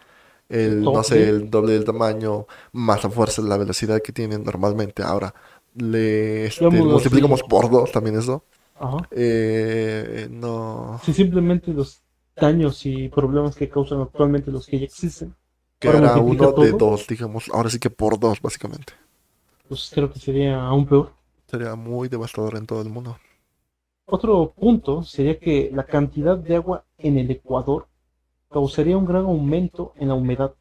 el, 0.48 0.82
no 0.92 1.02
sé, 1.04 1.28
el 1.28 1.50
doble 1.50 1.74
del 1.74 1.84
tamaño, 1.84 2.46
más 2.72 3.04
la 3.04 3.10
fuerza, 3.10 3.42
la 3.42 3.56
velocidad 3.56 4.02
que 4.02 4.12
tienen 4.12 4.44
normalmente. 4.44 5.02
Ahora, 5.02 5.34
le 5.74 6.46
este, 6.46 6.68
multiplicamos 6.70 7.42
por 7.44 7.70
dos 7.70 7.92
también 7.92 8.18
eso. 8.18 8.44
Ajá. 8.76 9.08
Eh, 9.10 10.28
no 10.30 11.00
Si 11.04 11.12
simplemente 11.12 11.72
los 11.72 12.02
daños 12.36 12.84
y 12.86 13.08
problemas 13.08 13.56
que 13.56 13.68
causan 13.68 14.00
actualmente 14.00 14.50
los 14.50 14.66
que 14.66 14.78
ya 14.80 14.84
existen, 14.86 15.34
quedará 15.78 16.16
multiplica 16.16 16.48
uno 16.48 16.52
de 16.52 16.72
dos, 16.72 17.06
digamos. 17.06 17.48
Ahora 17.52 17.70
sí 17.70 17.78
que 17.78 17.90
por 17.90 18.18
dos, 18.18 18.40
básicamente. 18.42 18.94
pues 19.68 19.90
creo 19.94 20.10
que 20.12 20.18
sería 20.18 20.66
aún 20.66 20.86
peor. 20.86 21.12
Sería 21.46 21.74
muy 21.76 22.08
devastador 22.08 22.56
en 22.56 22.66
todo 22.66 22.82
el 22.82 22.88
mundo. 22.90 23.18
Otro 24.06 24.54
punto 24.56 25.02
sería 25.02 25.38
que 25.38 25.70
la 25.70 25.84
cantidad 25.84 26.38
de 26.38 26.56
agua 26.56 26.86
en 26.96 27.18
el 27.18 27.30
Ecuador 27.30 27.86
causaría 28.50 28.96
un 28.96 29.06
gran 29.06 29.24
aumento 29.24 29.92
en 29.96 30.08
la 30.08 30.14
humedad 30.14 30.54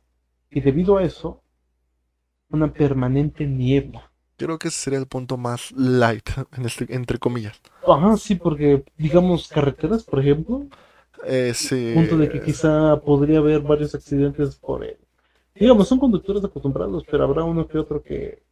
y 0.49 0.61
debido 0.61 0.97
a 0.97 1.03
eso, 1.03 1.41
una 2.51 2.71
permanente 2.71 3.45
niebla. 3.45 4.09
Creo 4.37 4.57
que 4.57 4.69
ese 4.69 4.77
sería 4.77 4.99
el 4.99 5.07
punto 5.07 5.37
más 5.37 5.71
light, 5.73 6.29
en 6.57 6.65
este- 6.65 6.93
entre 6.93 7.19
comillas. 7.19 7.59
Ajá, 7.87 8.17
sí, 8.17 8.35
porque 8.35 8.83
digamos 8.97 9.47
carreteras, 9.47 10.03
por 10.03 10.19
ejemplo, 10.19 10.65
Ese, 11.25 11.93
punto 11.93 12.17
de 12.17 12.29
que 12.29 12.41
quizá 12.41 12.99
podría 13.01 13.39
haber 13.39 13.61
varios 13.61 13.93
accidentes 13.95 14.55
por 14.55 14.83
él. 14.83 14.97
Digamos, 15.55 15.87
son 15.87 15.99
conductores 15.99 16.43
acostumbrados, 16.43 17.03
pero 17.09 17.23
habrá 17.23 17.43
uno 17.43 17.67
que 17.67 17.77
otro 17.77 18.01
que 18.01 18.43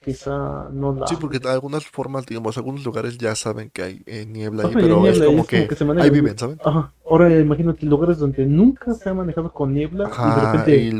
quizá 0.00 0.68
no 0.70 0.94
la... 0.94 1.06
Sí, 1.06 1.16
porque 1.20 1.38
de 1.38 1.50
algunas 1.50 1.86
formas, 1.86 2.26
digamos, 2.26 2.56
algunos 2.56 2.84
lugares 2.84 3.18
ya 3.18 3.34
saben 3.34 3.70
que 3.70 3.82
hay 3.82 4.02
eh, 4.06 4.24
niebla 4.26 4.64
ahí, 4.64 4.70
Ajá, 4.70 4.80
pero 4.80 5.06
es 5.06 5.20
como 5.20 5.42
es 5.42 5.48
como 5.48 5.66
que 5.66 5.74
se 5.74 5.84
maneja. 5.84 6.04
ahí 6.04 6.10
viven, 6.10 6.38
¿saben? 6.38 6.60
Ajá, 6.64 6.92
ahora 7.08 7.38
imagínate 7.38 7.86
lugares 7.86 8.18
donde 8.18 8.46
nunca 8.46 8.94
se 8.94 9.08
ha 9.08 9.14
manejado 9.14 9.52
con 9.52 9.74
niebla 9.74 10.16
y 10.22 10.30
de 10.30 10.40
repente 10.40 10.76
y 10.76 10.92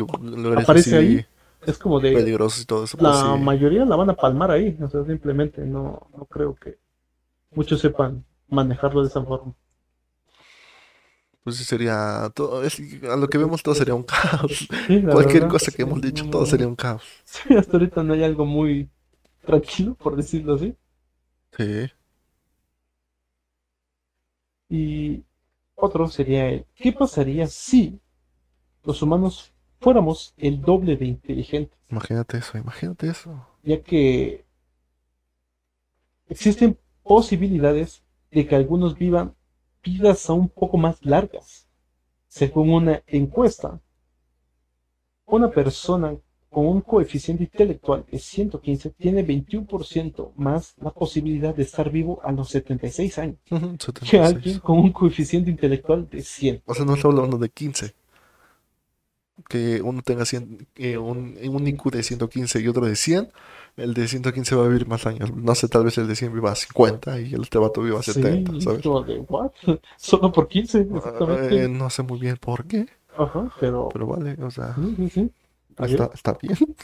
aparece 0.62 0.96
ahí, 0.96 1.26
es 1.64 1.78
como 1.78 2.00
de... 2.00 2.12
peligrosos 2.12 2.62
y 2.62 2.66
todo 2.66 2.84
eso, 2.84 2.96
pues 2.98 3.12
La 3.12 3.36
sí. 3.36 3.42
mayoría 3.42 3.84
la 3.84 3.96
van 3.96 4.10
a 4.10 4.14
palmar 4.14 4.50
ahí, 4.50 4.76
o 4.80 4.88
sea, 4.88 5.04
simplemente 5.04 5.64
no, 5.64 6.08
no 6.16 6.24
creo 6.26 6.54
que 6.54 6.78
muchos 7.52 7.80
sepan 7.80 8.24
manejarlo 8.48 9.02
de 9.02 9.08
esa 9.08 9.22
forma. 9.24 9.54
Pues 11.46 11.58
sería 11.58 12.30
todo, 12.34 12.64
es- 12.64 12.80
a 13.04 13.16
lo 13.16 13.28
que 13.30 13.38
vemos 13.38 13.62
todo 13.62 13.74
sería 13.76 13.94
un 13.94 14.02
caos. 14.04 14.68
Sí, 14.86 14.98
Cualquier 15.08 15.46
verdad, 15.46 15.54
cosa 15.54 15.70
que 15.72 15.82
sí, 15.82 15.84
hemos 15.84 16.00
dicho, 16.02 16.26
todo 16.28 16.46
sería 16.46 16.68
un 16.68 16.76
caos. 16.76 17.04
Sí, 17.24 17.54
hasta 17.56 17.72
ahorita 17.74 18.02
no 18.02 18.14
hay 18.14 18.24
algo 18.24 18.46
muy 18.46 18.88
tranquilo, 19.44 19.94
por 19.96 20.16
decirlo 20.16 20.54
así. 20.54 20.76
Sí. 21.56 21.90
Y 24.68 25.24
otro 25.74 26.08
sería 26.08 26.64
¿qué 26.76 26.92
pasaría 26.92 27.46
si 27.48 28.00
los 28.84 29.02
humanos 29.02 29.52
fuéramos 29.80 30.34
el 30.38 30.60
doble 30.62 30.96
de 30.96 31.06
inteligentes? 31.06 31.78
Imagínate 31.90 32.38
eso, 32.38 32.58
imagínate 32.58 33.08
eso. 33.08 33.44
Ya 33.64 33.82
que 33.82 34.46
existen 36.28 36.78
posibilidades 37.02 38.02
de 38.30 38.46
que 38.46 38.54
algunos 38.56 38.96
vivan 38.98 39.34
vidas 39.86 40.28
aún 40.28 40.40
un 40.40 40.48
poco 40.48 40.76
más 40.76 41.04
largas. 41.04 41.68
Según 42.28 42.70
una 42.70 43.02
encuesta, 43.06 43.80
una 45.26 45.50
persona 45.50 46.16
con 46.50 46.66
un 46.66 46.80
coeficiente 46.80 47.44
intelectual 47.44 48.04
de 48.10 48.18
115 48.18 48.90
tiene 48.90 49.22
21% 49.26 50.32
más 50.36 50.74
la 50.78 50.90
posibilidad 50.90 51.54
de 51.54 51.62
estar 51.62 51.90
vivo 51.90 52.20
a 52.24 52.32
los 52.32 52.48
76 52.48 53.18
años 53.18 53.38
Ujú, 53.50 53.76
que 53.76 53.84
76. 53.84 54.22
alguien 54.22 54.58
con 54.60 54.78
un 54.78 54.92
coeficiente 54.92 55.50
intelectual 55.50 56.08
de 56.08 56.22
100. 56.22 56.62
O 56.66 56.74
sea, 56.74 56.84
no 56.84 56.94
estamos 56.94 57.16
hablando 57.16 57.38
de 57.38 57.48
15. 57.48 57.94
Que 59.48 59.82
uno 59.82 60.02
tenga 60.02 60.24
100, 60.24 60.68
eh, 60.76 60.96
un, 60.98 61.36
un 61.48 61.66
IQ 61.68 61.90
de 61.92 62.02
115 62.02 62.60
y 62.60 62.68
otro 62.68 62.86
de 62.86 62.96
100. 62.96 63.32
El 63.76 63.94
de 63.94 64.08
115 64.08 64.54
va 64.56 64.64
a 64.64 64.68
vivir 64.68 64.86
más 64.88 65.06
años. 65.06 65.32
No 65.34 65.54
sé, 65.54 65.68
tal 65.68 65.84
vez 65.84 65.98
el 65.98 66.08
de 66.08 66.16
100 66.16 66.32
viva 66.32 66.52
a 66.52 66.54
50 66.56 67.20
y 67.20 67.34
el 67.34 67.42
este 67.42 67.58
vato 67.58 67.82
viva 67.82 68.00
a 68.00 68.02
Sí, 68.02 68.12
70, 68.12 68.52
es 68.56 68.64
¿sabes? 68.64 68.82
de, 68.82 69.20
¿what? 69.28 69.52
Solo 69.96 70.32
por 70.32 70.48
15, 70.48 70.78
Eh, 70.78 70.88
exactamente. 70.96 71.68
no 71.68 71.90
sé 71.90 72.02
muy 72.02 72.18
bien 72.18 72.36
por 72.38 72.66
qué, 72.66 72.86
Ajá, 73.16 73.52
pero... 73.60 73.88
pero 73.92 74.06
vale, 74.06 74.36
o 74.42 74.50
sea, 74.50 74.74
Sí, 74.74 74.94
sí, 74.96 75.08
sí. 75.10 75.30
Está 75.70 75.86
está, 75.86 76.10
está 76.14 76.32
bien. 76.40 76.56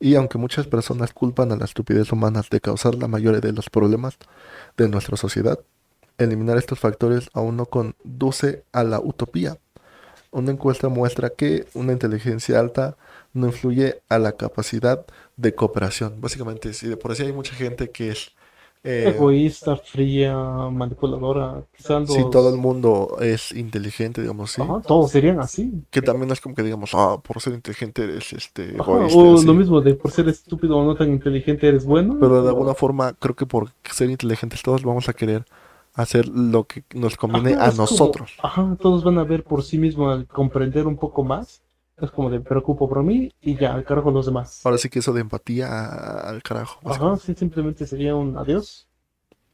Y 0.00 0.14
aunque 0.14 0.38
muchas 0.38 0.66
personas 0.68 1.12
culpan 1.12 1.50
a 1.52 1.56
la 1.56 1.64
estupidez 1.64 2.12
humana 2.12 2.42
de 2.50 2.60
causar 2.60 2.94
la 2.94 3.08
mayoría 3.08 3.40
de 3.40 3.52
los 3.52 3.68
problemas 3.68 4.16
de 4.76 4.88
nuestra 4.88 5.16
sociedad, 5.16 5.58
eliminar 6.18 6.56
estos 6.56 6.78
factores 6.78 7.30
aún 7.34 7.56
no 7.56 7.66
conduce 7.66 8.64
a 8.72 8.84
la 8.84 9.00
utopía. 9.00 9.58
Una 10.30 10.52
encuesta 10.52 10.88
muestra 10.88 11.30
que 11.30 11.66
una 11.74 11.92
inteligencia 11.92 12.58
alta 12.60 12.96
no 13.32 13.46
influye 13.46 14.02
a 14.08 14.18
la 14.18 14.32
capacidad 14.36 15.06
de 15.36 15.54
cooperación. 15.54 16.20
Básicamente, 16.20 16.72
si 16.74 16.88
de 16.88 16.96
por 16.96 17.14
sí 17.16 17.22
hay 17.24 17.32
mucha 17.32 17.54
gente 17.54 17.90
que 17.90 18.10
es... 18.10 18.32
eh, 18.84 19.28
Egoísta, 19.30 19.76
fría, 19.76 20.36
manipuladora. 20.70 21.66
Quizá 21.74 21.98
los... 21.98 22.06
si 22.06 22.24
todo 22.24 22.48
el 22.50 22.56
mundo 22.56 23.18
es 23.20 23.52
inteligente, 23.52 24.20
digamos 24.22 24.50
así, 24.52 24.62
Ajá, 24.62 24.82
todos 24.86 25.10
serían 25.10 25.40
así. 25.40 25.86
que 25.90 26.02
también 26.02 26.30
es 26.32 26.40
como 26.40 26.54
que 26.54 26.62
digamos, 26.62 26.90
ah, 26.94 27.20
por 27.22 27.40
ser 27.40 27.54
inteligente 27.54 28.04
eres 28.04 28.32
este, 28.32 28.78
Ajá, 28.78 28.92
egoísta, 28.92 29.28
o 29.32 29.34
así. 29.34 29.48
lo 29.48 29.52
mismo 29.54 29.80
de 29.82 29.94
por 29.94 30.10
ser 30.10 30.26
estúpido 30.28 30.78
o 30.78 30.84
no 30.84 30.94
tan 30.96 31.10
inteligente 31.12 31.68
eres 31.68 31.84
bueno. 31.84 32.14
Pero 32.18 32.42
de 32.42 32.48
o- 32.48 32.48
alguna 32.48 32.74
forma 32.74 33.14
creo 33.14 33.36
que 33.36 33.46
por 33.46 33.70
ser 33.90 34.10
inteligentes 34.10 34.62
todos 34.62 34.82
vamos 34.82 35.08
a 35.08 35.14
querer 35.14 35.44
hacer 35.98 36.28
lo 36.28 36.64
que 36.64 36.84
nos 36.94 37.16
conviene 37.16 37.54
Ajá, 37.54 37.66
a 37.66 37.70
como- 37.70 37.82
nosotros. 37.82 38.32
ajá, 38.42 38.76
todos 38.80 39.04
van 39.04 39.18
a 39.18 39.24
ver 39.24 39.44
por 39.44 39.62
sí 39.62 39.78
mismos 39.78 40.14
al 40.16 40.26
comprender 40.26 40.86
un 40.86 40.96
poco 40.96 41.24
más. 41.24 41.62
Es 42.00 42.12
como 42.12 42.30
de 42.30 42.38
preocupo 42.40 42.88
por 42.88 43.02
mí 43.02 43.32
y 43.40 43.56
ya, 43.56 43.74
al 43.74 43.84
carajo 43.84 44.12
los 44.12 44.26
demás. 44.26 44.64
Ahora 44.64 44.78
sí 44.78 44.88
que 44.88 45.00
eso 45.00 45.12
de 45.12 45.20
empatía 45.20 45.66
al 46.20 46.42
carajo. 46.44 46.78
Ajá, 46.88 47.16
sí, 47.16 47.34
simplemente 47.34 47.86
sería 47.86 48.14
un 48.14 48.38
adiós. 48.38 48.86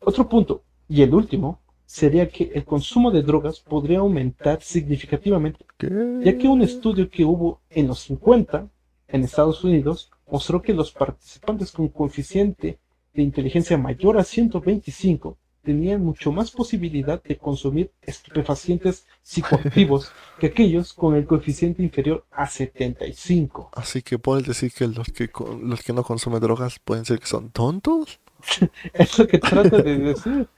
Otro 0.00 0.28
punto, 0.28 0.62
y 0.86 1.00
el 1.00 1.14
último, 1.14 1.60
sería 1.86 2.28
que 2.28 2.50
el 2.54 2.64
consumo 2.66 3.10
de 3.10 3.22
drogas 3.22 3.60
podría 3.60 4.00
aumentar 4.00 4.60
significativamente, 4.62 5.64
¿Qué? 5.78 5.88
ya 6.22 6.36
que 6.36 6.46
un 6.46 6.60
estudio 6.60 7.08
que 7.08 7.24
hubo 7.24 7.60
en 7.70 7.86
los 7.88 8.00
50 8.00 8.68
en 9.08 9.24
Estados 9.24 9.64
Unidos 9.64 10.10
mostró 10.30 10.60
que 10.60 10.74
los 10.74 10.92
participantes 10.92 11.72
con 11.72 11.88
coeficiente 11.88 12.78
de 13.14 13.22
inteligencia 13.22 13.78
mayor 13.78 14.18
a 14.18 14.24
125 14.24 15.38
tenían 15.64 16.04
mucho 16.04 16.30
más 16.30 16.50
posibilidad 16.50 17.22
de 17.22 17.36
consumir 17.36 17.90
estupefacientes 18.02 19.06
psicoactivos 19.22 20.12
que 20.38 20.48
aquellos 20.48 20.92
con 20.92 21.16
el 21.16 21.26
coeficiente 21.26 21.82
inferior 21.82 22.24
a 22.30 22.46
75. 22.46 23.70
Así 23.74 24.02
que 24.02 24.18
puedes 24.18 24.46
decir 24.46 24.72
que 24.72 24.86
los 24.86 25.08
que 25.08 25.30
los 25.62 25.82
que 25.82 25.92
no 25.92 26.04
consumen 26.04 26.40
drogas 26.40 26.78
pueden 26.78 27.04
ser 27.04 27.18
que 27.18 27.26
son 27.26 27.50
tontos. 27.50 28.20
Es 28.92 29.18
lo 29.18 29.26
que 29.26 29.38
trata 29.38 29.78
de 29.78 29.98
decir. 29.98 30.48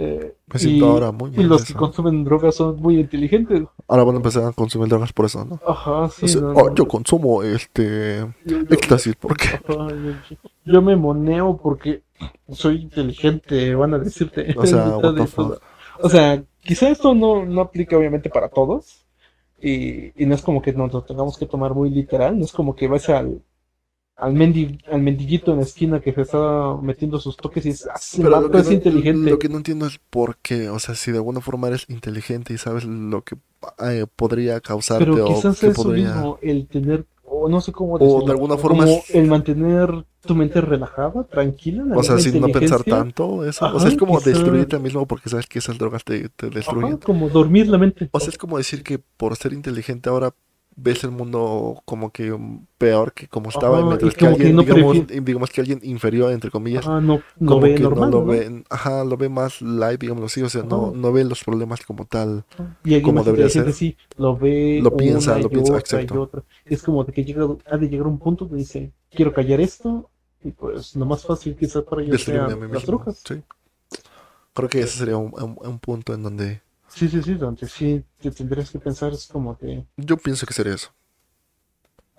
Eh, 0.00 0.36
Me 0.46 0.58
siento 0.60 0.86
ahora 0.86 1.10
muy 1.10 1.32
y 1.36 1.42
los 1.42 1.64
que 1.64 1.74
consumen 1.74 2.22
drogas 2.22 2.54
son 2.54 2.80
muy 2.80 3.00
inteligentes. 3.00 3.64
Ahora 3.88 4.04
van 4.04 4.14
a 4.14 4.18
empezar 4.18 4.44
a 4.44 4.52
consumir 4.52 4.88
drogas 4.88 5.12
por 5.12 5.26
eso, 5.26 5.44
¿no? 5.44 5.60
Ajá, 5.66 6.08
sí. 6.08 6.26
O 6.26 6.28
sea, 6.28 6.40
no, 6.40 6.50
oh, 6.52 6.68
no. 6.68 6.74
yo 6.76 6.86
consumo 6.86 7.42
este 7.42 8.20
Yo- 8.44 8.58
yo- 8.62 8.66
éxtasis, 8.70 9.16
¿por 9.16 9.36
qué? 9.36 9.48
ajá, 9.48 9.88
yo- 9.88 10.36
yo 10.64 10.82
me 10.82 10.94
moneo 10.94 11.56
porque 11.60 12.02
soy 12.48 12.82
inteligente, 12.82 13.74
van 13.74 13.94
a 13.94 13.98
decirte. 13.98 14.54
O 14.56 14.64
sea. 14.66 14.98
O 16.00 16.08
sea, 16.08 16.40
quizá 16.62 16.88
esto 16.90 17.12
no, 17.12 17.44
no 17.44 17.60
aplica 17.60 17.96
obviamente 17.96 18.30
para 18.30 18.48
todos. 18.48 19.04
Y, 19.60 20.12
y 20.22 20.26
no 20.26 20.36
es 20.36 20.42
como 20.42 20.62
que 20.62 20.72
nos 20.72 20.92
lo 20.92 21.02
tengamos 21.02 21.36
que 21.36 21.46
tomar 21.46 21.74
muy 21.74 21.90
literal. 21.90 22.38
No 22.38 22.44
es 22.44 22.52
como 22.52 22.76
que 22.76 22.86
vas 22.86 23.08
al, 23.08 23.42
al, 24.18 24.34
mendi- 24.34 24.80
al 24.90 25.00
mendiguito 25.00 25.52
en 25.52 25.58
la 25.58 25.62
esquina 25.62 26.00
que 26.00 26.12
se 26.12 26.22
está 26.22 26.76
metiendo 26.82 27.18
sus 27.20 27.36
toques 27.36 27.64
y 27.66 27.70
es, 27.70 27.88
Pero 28.16 28.30
lo 28.30 28.36
vato 28.36 28.50
que, 28.50 28.58
es 28.58 28.66
no, 28.66 28.72
inteligente. 28.72 29.30
lo 29.30 29.38
que 29.38 29.48
no 29.48 29.56
entiendo 29.58 29.86
es 29.86 29.98
por 30.10 30.36
qué. 30.38 30.68
O 30.70 30.78
sea, 30.78 30.94
si 30.96 31.12
de 31.12 31.18
alguna 31.18 31.40
forma 31.40 31.68
eres 31.68 31.86
inteligente 31.88 32.52
y 32.52 32.58
sabes 32.58 32.84
lo 32.84 33.22
que 33.22 33.36
eh, 33.84 34.06
podría 34.16 34.60
causarte 34.60 35.04
Pero 35.04 35.24
o 35.26 35.34
quizás 35.36 35.60
que 35.60 35.68
eso 35.68 35.82
podría... 35.84 36.06
mismo, 36.14 36.38
el 36.42 36.66
tener, 36.66 37.06
o 37.24 37.48
no 37.48 37.60
sé 37.60 37.70
cómo 37.72 37.94
O 37.94 37.98
de 37.98 38.06
decirlo, 38.06 38.32
alguna 38.32 38.56
forma 38.56 38.84
como 38.84 38.98
es- 38.98 39.14
el 39.14 39.26
mantener 39.28 40.04
tu 40.26 40.34
mente 40.34 40.60
relajada, 40.60 41.22
tranquila, 41.24 41.84
la 41.84 41.96
O 41.96 42.02
sea, 42.02 42.18
sin 42.18 42.40
no 42.40 42.48
pensar 42.48 42.82
tanto, 42.82 43.44
eso. 43.46 43.66
o 43.72 43.78
sea, 43.80 43.88
es 43.88 43.96
como 43.96 44.18
quizá- 44.18 44.30
destruirte 44.30 44.78
mismo 44.80 45.06
porque 45.06 45.28
sabes 45.30 45.46
que 45.46 45.60
esas 45.60 45.78
drogas 45.78 46.02
te, 46.04 46.28
te 46.28 46.46
Ajá, 46.46 46.54
destruyen. 46.56 46.96
como 46.98 47.28
dormir 47.28 47.68
la 47.68 47.78
mente. 47.78 48.08
O 48.10 48.18
sea, 48.18 48.30
es 48.30 48.36
como 48.38 48.58
decir 48.58 48.82
que 48.82 48.98
por 48.98 49.36
ser 49.36 49.52
inteligente 49.52 50.08
ahora 50.10 50.34
ves 50.80 51.02
el 51.04 51.10
mundo 51.10 51.82
como 51.84 52.10
que 52.12 52.36
peor 52.78 53.12
que 53.12 53.26
como 53.28 53.50
estaba, 53.50 53.78
Ajá, 53.78 53.86
mientras 53.86 54.14
que 54.14 54.26
como 54.26 54.36
que 54.38 54.48
alguien, 54.48 54.56
no 54.56 54.62
digamos, 54.62 54.96
digamos 55.24 55.50
que 55.50 55.60
alguien 55.60 55.80
inferior, 55.82 56.32
entre 56.32 56.50
comillas, 56.50 56.86
Ajá, 56.86 57.00
no, 57.00 57.20
no 57.38 57.46
como 57.48 57.60
ve 57.60 57.74
que 57.74 57.82
normal, 57.82 58.10
no 58.10 58.18
lo 58.20 58.26
ve, 58.26 58.64
ajá, 58.70 59.04
lo 59.04 59.16
ve 59.16 59.28
más 59.28 59.60
live, 59.60 59.98
digámoslo 59.98 60.26
así, 60.26 60.42
o 60.42 60.48
sea, 60.48 60.62
no, 60.62 60.92
no 60.92 61.12
ve 61.12 61.24
los 61.24 61.42
problemas 61.44 61.84
como 61.84 62.06
tal. 62.06 62.44
Y 62.84 63.00
como 63.02 63.24
debería 63.24 63.48
ser. 63.48 63.72
sí, 63.72 63.96
lo 64.16 64.36
ve 64.36 64.80
Lo 64.82 64.96
piensa, 64.96 65.38
lo 65.38 65.48
piensa, 65.50 65.72
otra 65.72 65.80
exacto. 65.80 66.44
Es 66.64 66.82
como 66.82 67.04
de 67.04 67.12
que 67.12 67.24
llega, 67.24 67.46
ha 67.66 67.76
de 67.76 67.88
llegar 67.88 68.06
un 68.06 68.18
punto 68.18 68.44
donde 68.44 68.58
dice, 68.60 68.92
quiero 69.10 69.32
callar 69.32 69.60
esto, 69.60 70.10
y 70.42 70.52
pues 70.52 70.94
lo 70.94 71.04
más 71.06 71.24
fácil 71.24 71.56
quizás 71.56 71.82
para 71.82 72.02
ellos 72.02 72.22
sean 72.22 72.48
las 72.72 72.86
mismo. 72.86 73.04
Sí. 73.24 73.42
Creo 74.54 74.68
que 74.68 74.80
ese 74.80 74.98
sería 74.98 75.16
un, 75.16 75.32
un- 75.40 75.58
un 75.60 75.78
punto 75.78 76.14
en 76.14 76.22
donde 76.22 76.62
Sí, 76.98 77.08
sí, 77.08 77.22
sí, 77.22 77.34
donde 77.34 77.66
sí 77.68 78.02
te 78.20 78.30
tendrías 78.30 78.70
que 78.70 78.78
pensar, 78.78 79.12
es 79.12 79.26
como 79.26 79.56
que 79.56 79.84
yo 79.96 80.16
pienso 80.16 80.46
que 80.46 80.54
sería 80.54 80.74
eso. 80.74 80.90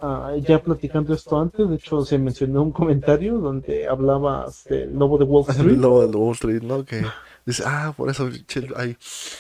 Ah, 0.02 0.32
ya 0.42 0.64
platicando 0.64 1.14
esto 1.14 1.38
antes, 1.38 1.68
de 1.70 1.76
hecho 1.76 2.06
se 2.06 2.18
mencionó 2.18 2.64
un 2.64 2.72
comentario 2.72 3.38
donde 3.40 3.86
hablabas 3.86 4.64
del 4.64 4.98
lobo 4.98 5.18
de 5.18 5.26
Wall 5.26 5.44
El 5.50 5.56
Street. 5.56 5.78
lobo 5.78 6.08
de 6.08 6.16
Wall 6.18 6.32
Street, 6.36 6.62
¿no? 6.64 6.86
Que 6.86 7.04
dice, 7.46 7.64
ah, 7.66 7.94
por 7.98 8.10
eso 8.10 8.30
hay 8.78 8.98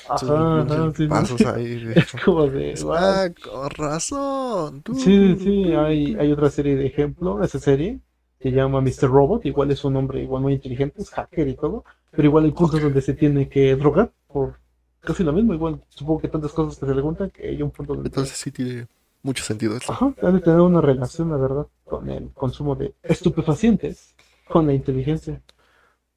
Ajá, 0.10 0.62
ajá, 0.62 0.91
sí, 0.91 0.97
sí. 0.97 1.08
pasos 1.08 1.41
ahí. 1.45 1.75
de- 1.86 1.93
Es 1.99 2.12
como 2.25 2.47
de. 2.47 2.73
Ah, 2.91 3.30
con 3.41 3.69
razón. 3.69 4.82
tú. 4.82 4.95
Sí, 4.95 5.36
sí, 5.39 5.71
hay, 5.73 6.15
hay 6.15 6.32
otra 6.34 6.49
serie 6.49 6.75
de 6.75 6.88
ejemplo, 6.88 7.41
esa 7.41 7.60
serie 7.60 8.02
se 8.41 8.52
llama 8.52 8.82
Mr. 8.82 9.10
Robot, 9.10 9.45
igual 9.45 9.71
es 9.71 9.84
un 9.86 9.95
hombre 9.95 10.23
igual 10.23 10.41
muy 10.41 10.54
inteligente, 10.54 11.02
es 11.02 11.10
hacker 11.12 11.47
y 11.47 11.56
todo, 11.56 11.86
pero 12.12 12.25
igual 12.28 12.43
hay 12.45 12.52
puntos 12.52 12.82
donde 12.82 13.02
se 13.02 13.13
tiene 13.13 13.47
que 13.47 13.75
drogar 13.78 14.12
por 14.28 14.56
casi 15.01 15.23
lo 15.23 15.33
mismo, 15.33 15.53
igual 15.53 15.81
supongo 15.89 16.21
que 16.21 16.27
tantas 16.27 16.51
cosas 16.51 16.79
que 16.79 16.85
se 16.85 16.95
le 16.95 17.01
juntan 17.01 17.29
que 17.29 17.47
hay 17.47 17.62
un 17.62 17.71
punto 17.71 17.93
donde... 17.93 18.09
Entonces 18.09 18.38
sí 18.38 18.51
tiene 18.51 18.88
mucho 19.23 19.43
sentido 19.43 19.75
esto. 19.75 19.91
Ajá, 19.91 20.13
ha 20.21 20.31
de 20.31 20.39
tener 20.39 20.59
una 20.59 20.81
relación, 20.81 21.29
la 21.31 21.38
verdad, 21.38 21.67
con 21.85 22.09
el 22.09 22.31
consumo 22.31 22.75
de 22.75 22.93
estupefacientes, 23.03 24.15
con 24.47 24.67
la 24.67 24.73
inteligencia. 24.73 25.41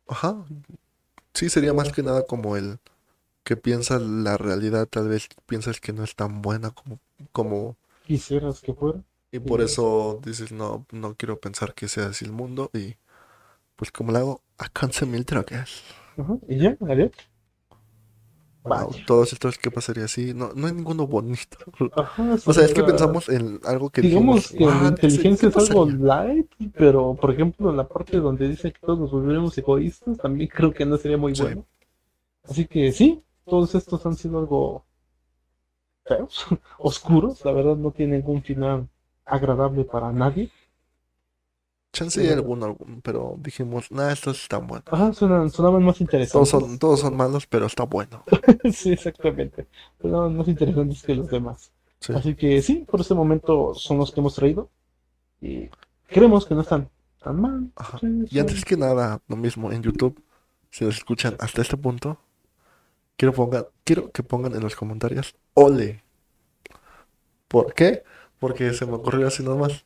Ajá. 0.08 0.44
Sí, 1.34 1.48
sería 1.48 1.72
más 1.72 1.92
que 1.92 2.02
nada 2.02 2.26
como 2.26 2.56
el 2.56 2.78
que 3.44 3.56
piensa 3.56 3.98
la 3.98 4.36
realidad, 4.36 4.86
tal 4.86 5.08
vez 5.08 5.28
piensas 5.46 5.80
que 5.80 5.92
no 5.92 6.04
es 6.04 6.14
tan 6.14 6.42
buena 6.42 6.70
como, 6.70 7.00
como, 7.32 7.76
Quisieras 8.06 8.60
que 8.60 8.74
fuera. 8.74 9.02
y 9.30 9.38
por 9.38 9.60
eso 9.60 10.20
dices, 10.24 10.52
no, 10.52 10.86
no 10.90 11.14
quiero 11.14 11.40
pensar 11.40 11.74
que 11.74 11.88
sea 11.88 12.06
así 12.06 12.24
el 12.24 12.32
mundo, 12.32 12.70
y 12.72 12.96
pues 13.76 13.90
como 13.90 14.12
lo 14.12 14.18
hago, 14.18 14.40
a 14.58 14.68
consumir 14.68 15.24
drogas. 15.24 15.82
Ajá, 16.16 16.36
y 16.48 16.58
ya, 16.58 16.76
adiós. 16.88 17.10
Wow, 18.64 18.92
todos 19.06 19.32
estos, 19.32 19.58
¿qué 19.58 19.70
pasaría 19.72 20.04
así? 20.04 20.34
No, 20.34 20.52
no 20.54 20.68
hay 20.68 20.72
ninguno 20.72 21.06
bonito. 21.06 21.58
Ajá, 21.96 22.34
O 22.46 22.52
sea, 22.52 22.64
es 22.64 22.72
que 22.72 22.84
pensamos 22.84 23.28
en 23.28 23.58
algo 23.64 23.90
que 23.90 24.02
Digamos 24.02 24.50
dijimos, 24.50 24.50
que 24.52 24.64
la 24.64 24.72
"What? 24.82 24.88
inteligencia 24.90 25.50
¿Qué 25.50 25.58
es 25.58 25.68
algo 25.68 25.84
pasaría?". 25.86 26.24
light, 26.24 26.46
pero 26.76 27.14
por 27.14 27.32
ejemplo 27.32 27.70
en 27.70 27.76
la 27.76 27.88
parte 27.88 28.18
donde 28.18 28.48
dice 28.48 28.72
que 28.72 28.78
todos 28.80 28.98
nos 29.00 29.10
volveremos 29.10 29.56
egoístas, 29.58 30.16
también 30.18 30.48
creo 30.48 30.72
que 30.72 30.86
no 30.86 30.96
sería 30.96 31.18
muy 31.18 31.34
Sí. 31.34 31.42
bueno. 31.42 31.66
Así 32.44 32.66
que 32.66 32.92
sí, 32.92 33.22
todos 33.46 33.74
estos 33.74 34.06
han 34.06 34.16
sido 34.16 34.38
algo 34.40 34.84
feos, 36.04 36.46
oscuros, 36.78 37.44
la 37.44 37.52
verdad 37.52 37.76
no 37.76 37.90
tienen 37.90 38.20
ningún 38.20 38.42
final 38.42 38.88
agradable 39.24 39.84
para 39.84 40.12
nadie. 40.12 40.50
Chance 41.92 42.20
hay 42.22 42.30
alguno, 42.30 42.66
algún, 42.66 43.02
pero 43.02 43.36
dijimos, 43.38 43.90
nada, 43.90 44.12
estos 44.12 44.42
están 44.42 44.66
buenos. 44.66 44.86
Ajá, 44.90 45.12
suenan, 45.12 45.50
sonaban 45.50 45.82
más 45.82 46.00
Todos 46.32 46.48
interesantes. 46.48 46.48
son, 46.48 46.78
todos 46.78 47.00
son 47.00 47.16
malos, 47.16 47.46
pero 47.46 47.66
está 47.66 47.84
bueno. 47.84 48.24
sí, 48.72 48.92
exactamente. 48.92 49.66
Sonaban 50.00 50.36
más 50.36 50.48
interesantes 50.48 51.02
que 51.02 51.14
los 51.14 51.28
demás. 51.28 51.72
Sí. 52.00 52.12
Así 52.12 52.34
que 52.34 52.62
sí, 52.62 52.86
por 52.90 53.00
este 53.00 53.14
momento 53.14 53.74
son 53.74 53.98
los 53.98 54.10
que 54.12 54.20
hemos 54.20 54.34
traído. 54.34 54.70
Y 55.40 55.70
creemos 56.08 56.46
que 56.46 56.54
no 56.54 56.62
están 56.62 56.90
tan 57.22 57.40
mal. 57.40 57.70
Ajá. 57.76 57.98
Sí, 58.00 58.24
Y 58.30 58.38
antes 58.38 58.64
que 58.64 58.76
nada, 58.76 59.20
lo 59.28 59.36
mismo 59.36 59.72
en 59.72 59.82
YouTube, 59.82 60.22
si 60.70 60.84
nos 60.84 60.96
escuchan 60.96 61.36
hasta 61.40 61.62
este 61.62 61.76
punto, 61.76 62.18
quiero, 63.16 63.34
pongan, 63.34 63.66
quiero 63.84 64.10
que 64.12 64.22
pongan 64.22 64.54
en 64.54 64.62
los 64.62 64.76
comentarios, 64.76 65.34
ole. 65.54 66.02
¿Por 67.48 67.74
qué? 67.74 68.02
Porque 68.38 68.72
se 68.72 68.86
me 68.86 68.94
ocurrió 68.94 69.26
así 69.28 69.42
nomás. 69.42 69.84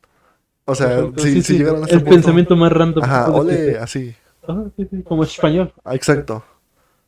O 0.67 0.75
sea, 0.75 1.11
si, 1.17 1.31
sí, 1.31 1.43
si 1.43 1.55
sí, 1.55 1.55
llegaron 1.55 1.83
a 1.83 1.85
este 1.87 1.97
el 1.97 2.03
punto, 2.05 2.15
pensamiento 2.17 2.57
más 2.57 2.73
random. 2.73 3.05
ajá, 3.05 3.31
ole, 3.33 3.79
así. 3.79 4.15
Ajá, 4.47 4.65
sí, 4.77 4.87
sí, 4.91 5.03
como 5.03 5.23
español. 5.25 5.73
Ah, 5.85 5.95
Exacto. 5.95 6.45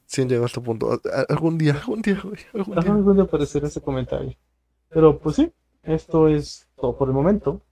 Si 0.07 0.23
han 0.23 0.29
llegado 0.29 0.45
a 0.45 0.49
este 0.49 0.61
punto. 0.61 1.01
Algún 1.29 1.59
día, 1.59 1.75
algún 1.75 2.03
día, 2.03 2.21
güey, 2.23 2.41
algún 2.55 2.79
Ajá, 2.79 2.95
día. 2.95 3.03
dónde 3.03 3.23
aparecer 3.23 3.65
ese 3.65 3.81
comentario. 3.81 4.35
Pero 4.91 5.19
pues 5.19 5.37
sí, 5.37 5.53
esto 5.83 6.29
es 6.29 6.69
todo 6.77 6.97
por 6.97 7.09
el 7.09 7.15
momento. 7.15 7.63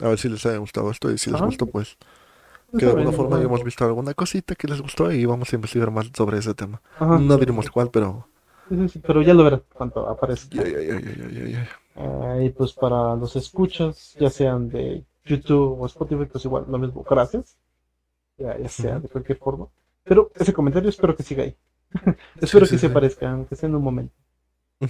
A 0.00 0.08
ver 0.08 0.18
si 0.18 0.28
les 0.28 0.44
ha 0.46 0.56
gustado 0.58 0.90
esto 0.90 1.10
y 1.10 1.18
si 1.18 1.30
les 1.30 1.40
Ajá. 1.40 1.46
gustó, 1.46 1.66
pues 1.66 1.96
Ya 2.72 2.78
que 2.78 2.86
de 2.86 2.92
alguna 2.92 3.12
forma 3.12 3.36
hayamos 3.38 3.62
visto 3.64 3.84
alguna 3.84 4.14
cosita 4.14 4.54
que 4.54 4.68
les 4.68 4.80
gustó 4.82 5.12
y 5.12 5.26
vamos 5.26 5.52
a 5.52 5.56
investigar 5.56 5.90
más 5.90 6.10
sobre 6.16 6.38
ese 6.38 6.54
tema. 6.54 6.82
Ajá. 6.98 7.18
No 7.18 7.36
diremos 7.38 7.70
cuál, 7.70 7.90
pero... 7.90 8.28
Sí, 8.68 8.76
sí, 8.76 8.88
sí, 8.88 8.98
pero 9.00 9.22
ya 9.22 9.34
lo 9.34 9.44
verán 9.44 9.62
cuando 9.74 10.08
aparezca. 10.08 10.56
Ya, 10.56 10.64
ya, 10.64 10.80
ya, 10.80 11.00
ya, 11.00 11.28
ya, 11.30 11.44
ya. 11.48 11.68
Ah, 11.94 12.38
y 12.42 12.50
pues 12.50 12.72
para 12.72 13.14
los 13.16 13.36
escuchas, 13.36 14.14
ya 14.18 14.30
sean 14.30 14.68
de 14.68 15.04
YouTube 15.24 15.80
o 15.80 15.86
Spotify, 15.86 16.26
pues 16.26 16.44
igual 16.44 16.66
lo 16.68 16.78
mismo, 16.78 17.04
gracias. 17.08 17.56
Ya, 18.38 18.58
ya 18.58 18.68
sea 18.68 19.00
de 19.00 19.08
cualquier 19.08 19.38
forma. 19.38 19.68
Pero 20.04 20.30
ese 20.34 20.52
comentario 20.52 20.88
espero 20.88 21.16
que 21.16 21.22
siga 21.22 21.44
ahí. 21.44 21.56
espero 22.40 22.66
Sí, 22.66 22.72
que 22.72 22.78
sí, 22.78 22.78
se 22.78 22.86
sí. 22.88 22.90
aparezca, 22.90 23.30
aunque 23.30 23.56
sea 23.56 23.68
en 23.68 23.74
un 23.76 23.82
momento. 23.82 24.14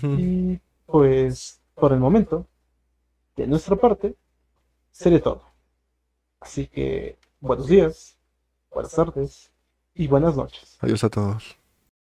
Y 0.02 0.58
pues 0.86 1.60
por 1.74 1.92
el 1.92 2.00
momento, 2.00 2.46
de 3.36 3.46
nuestra 3.46 3.76
parte, 3.76 4.16
sería 4.90 5.22
todo. 5.22 5.42
Así 6.40 6.66
que 6.66 7.18
buenos 7.40 7.68
días, 7.68 8.16
buenas 8.70 8.92
tardes 8.92 9.52
y 9.94 10.08
buenas 10.08 10.36
noches. 10.36 10.78
Adiós 10.80 11.04
a 11.04 11.10
todos. 11.10 11.56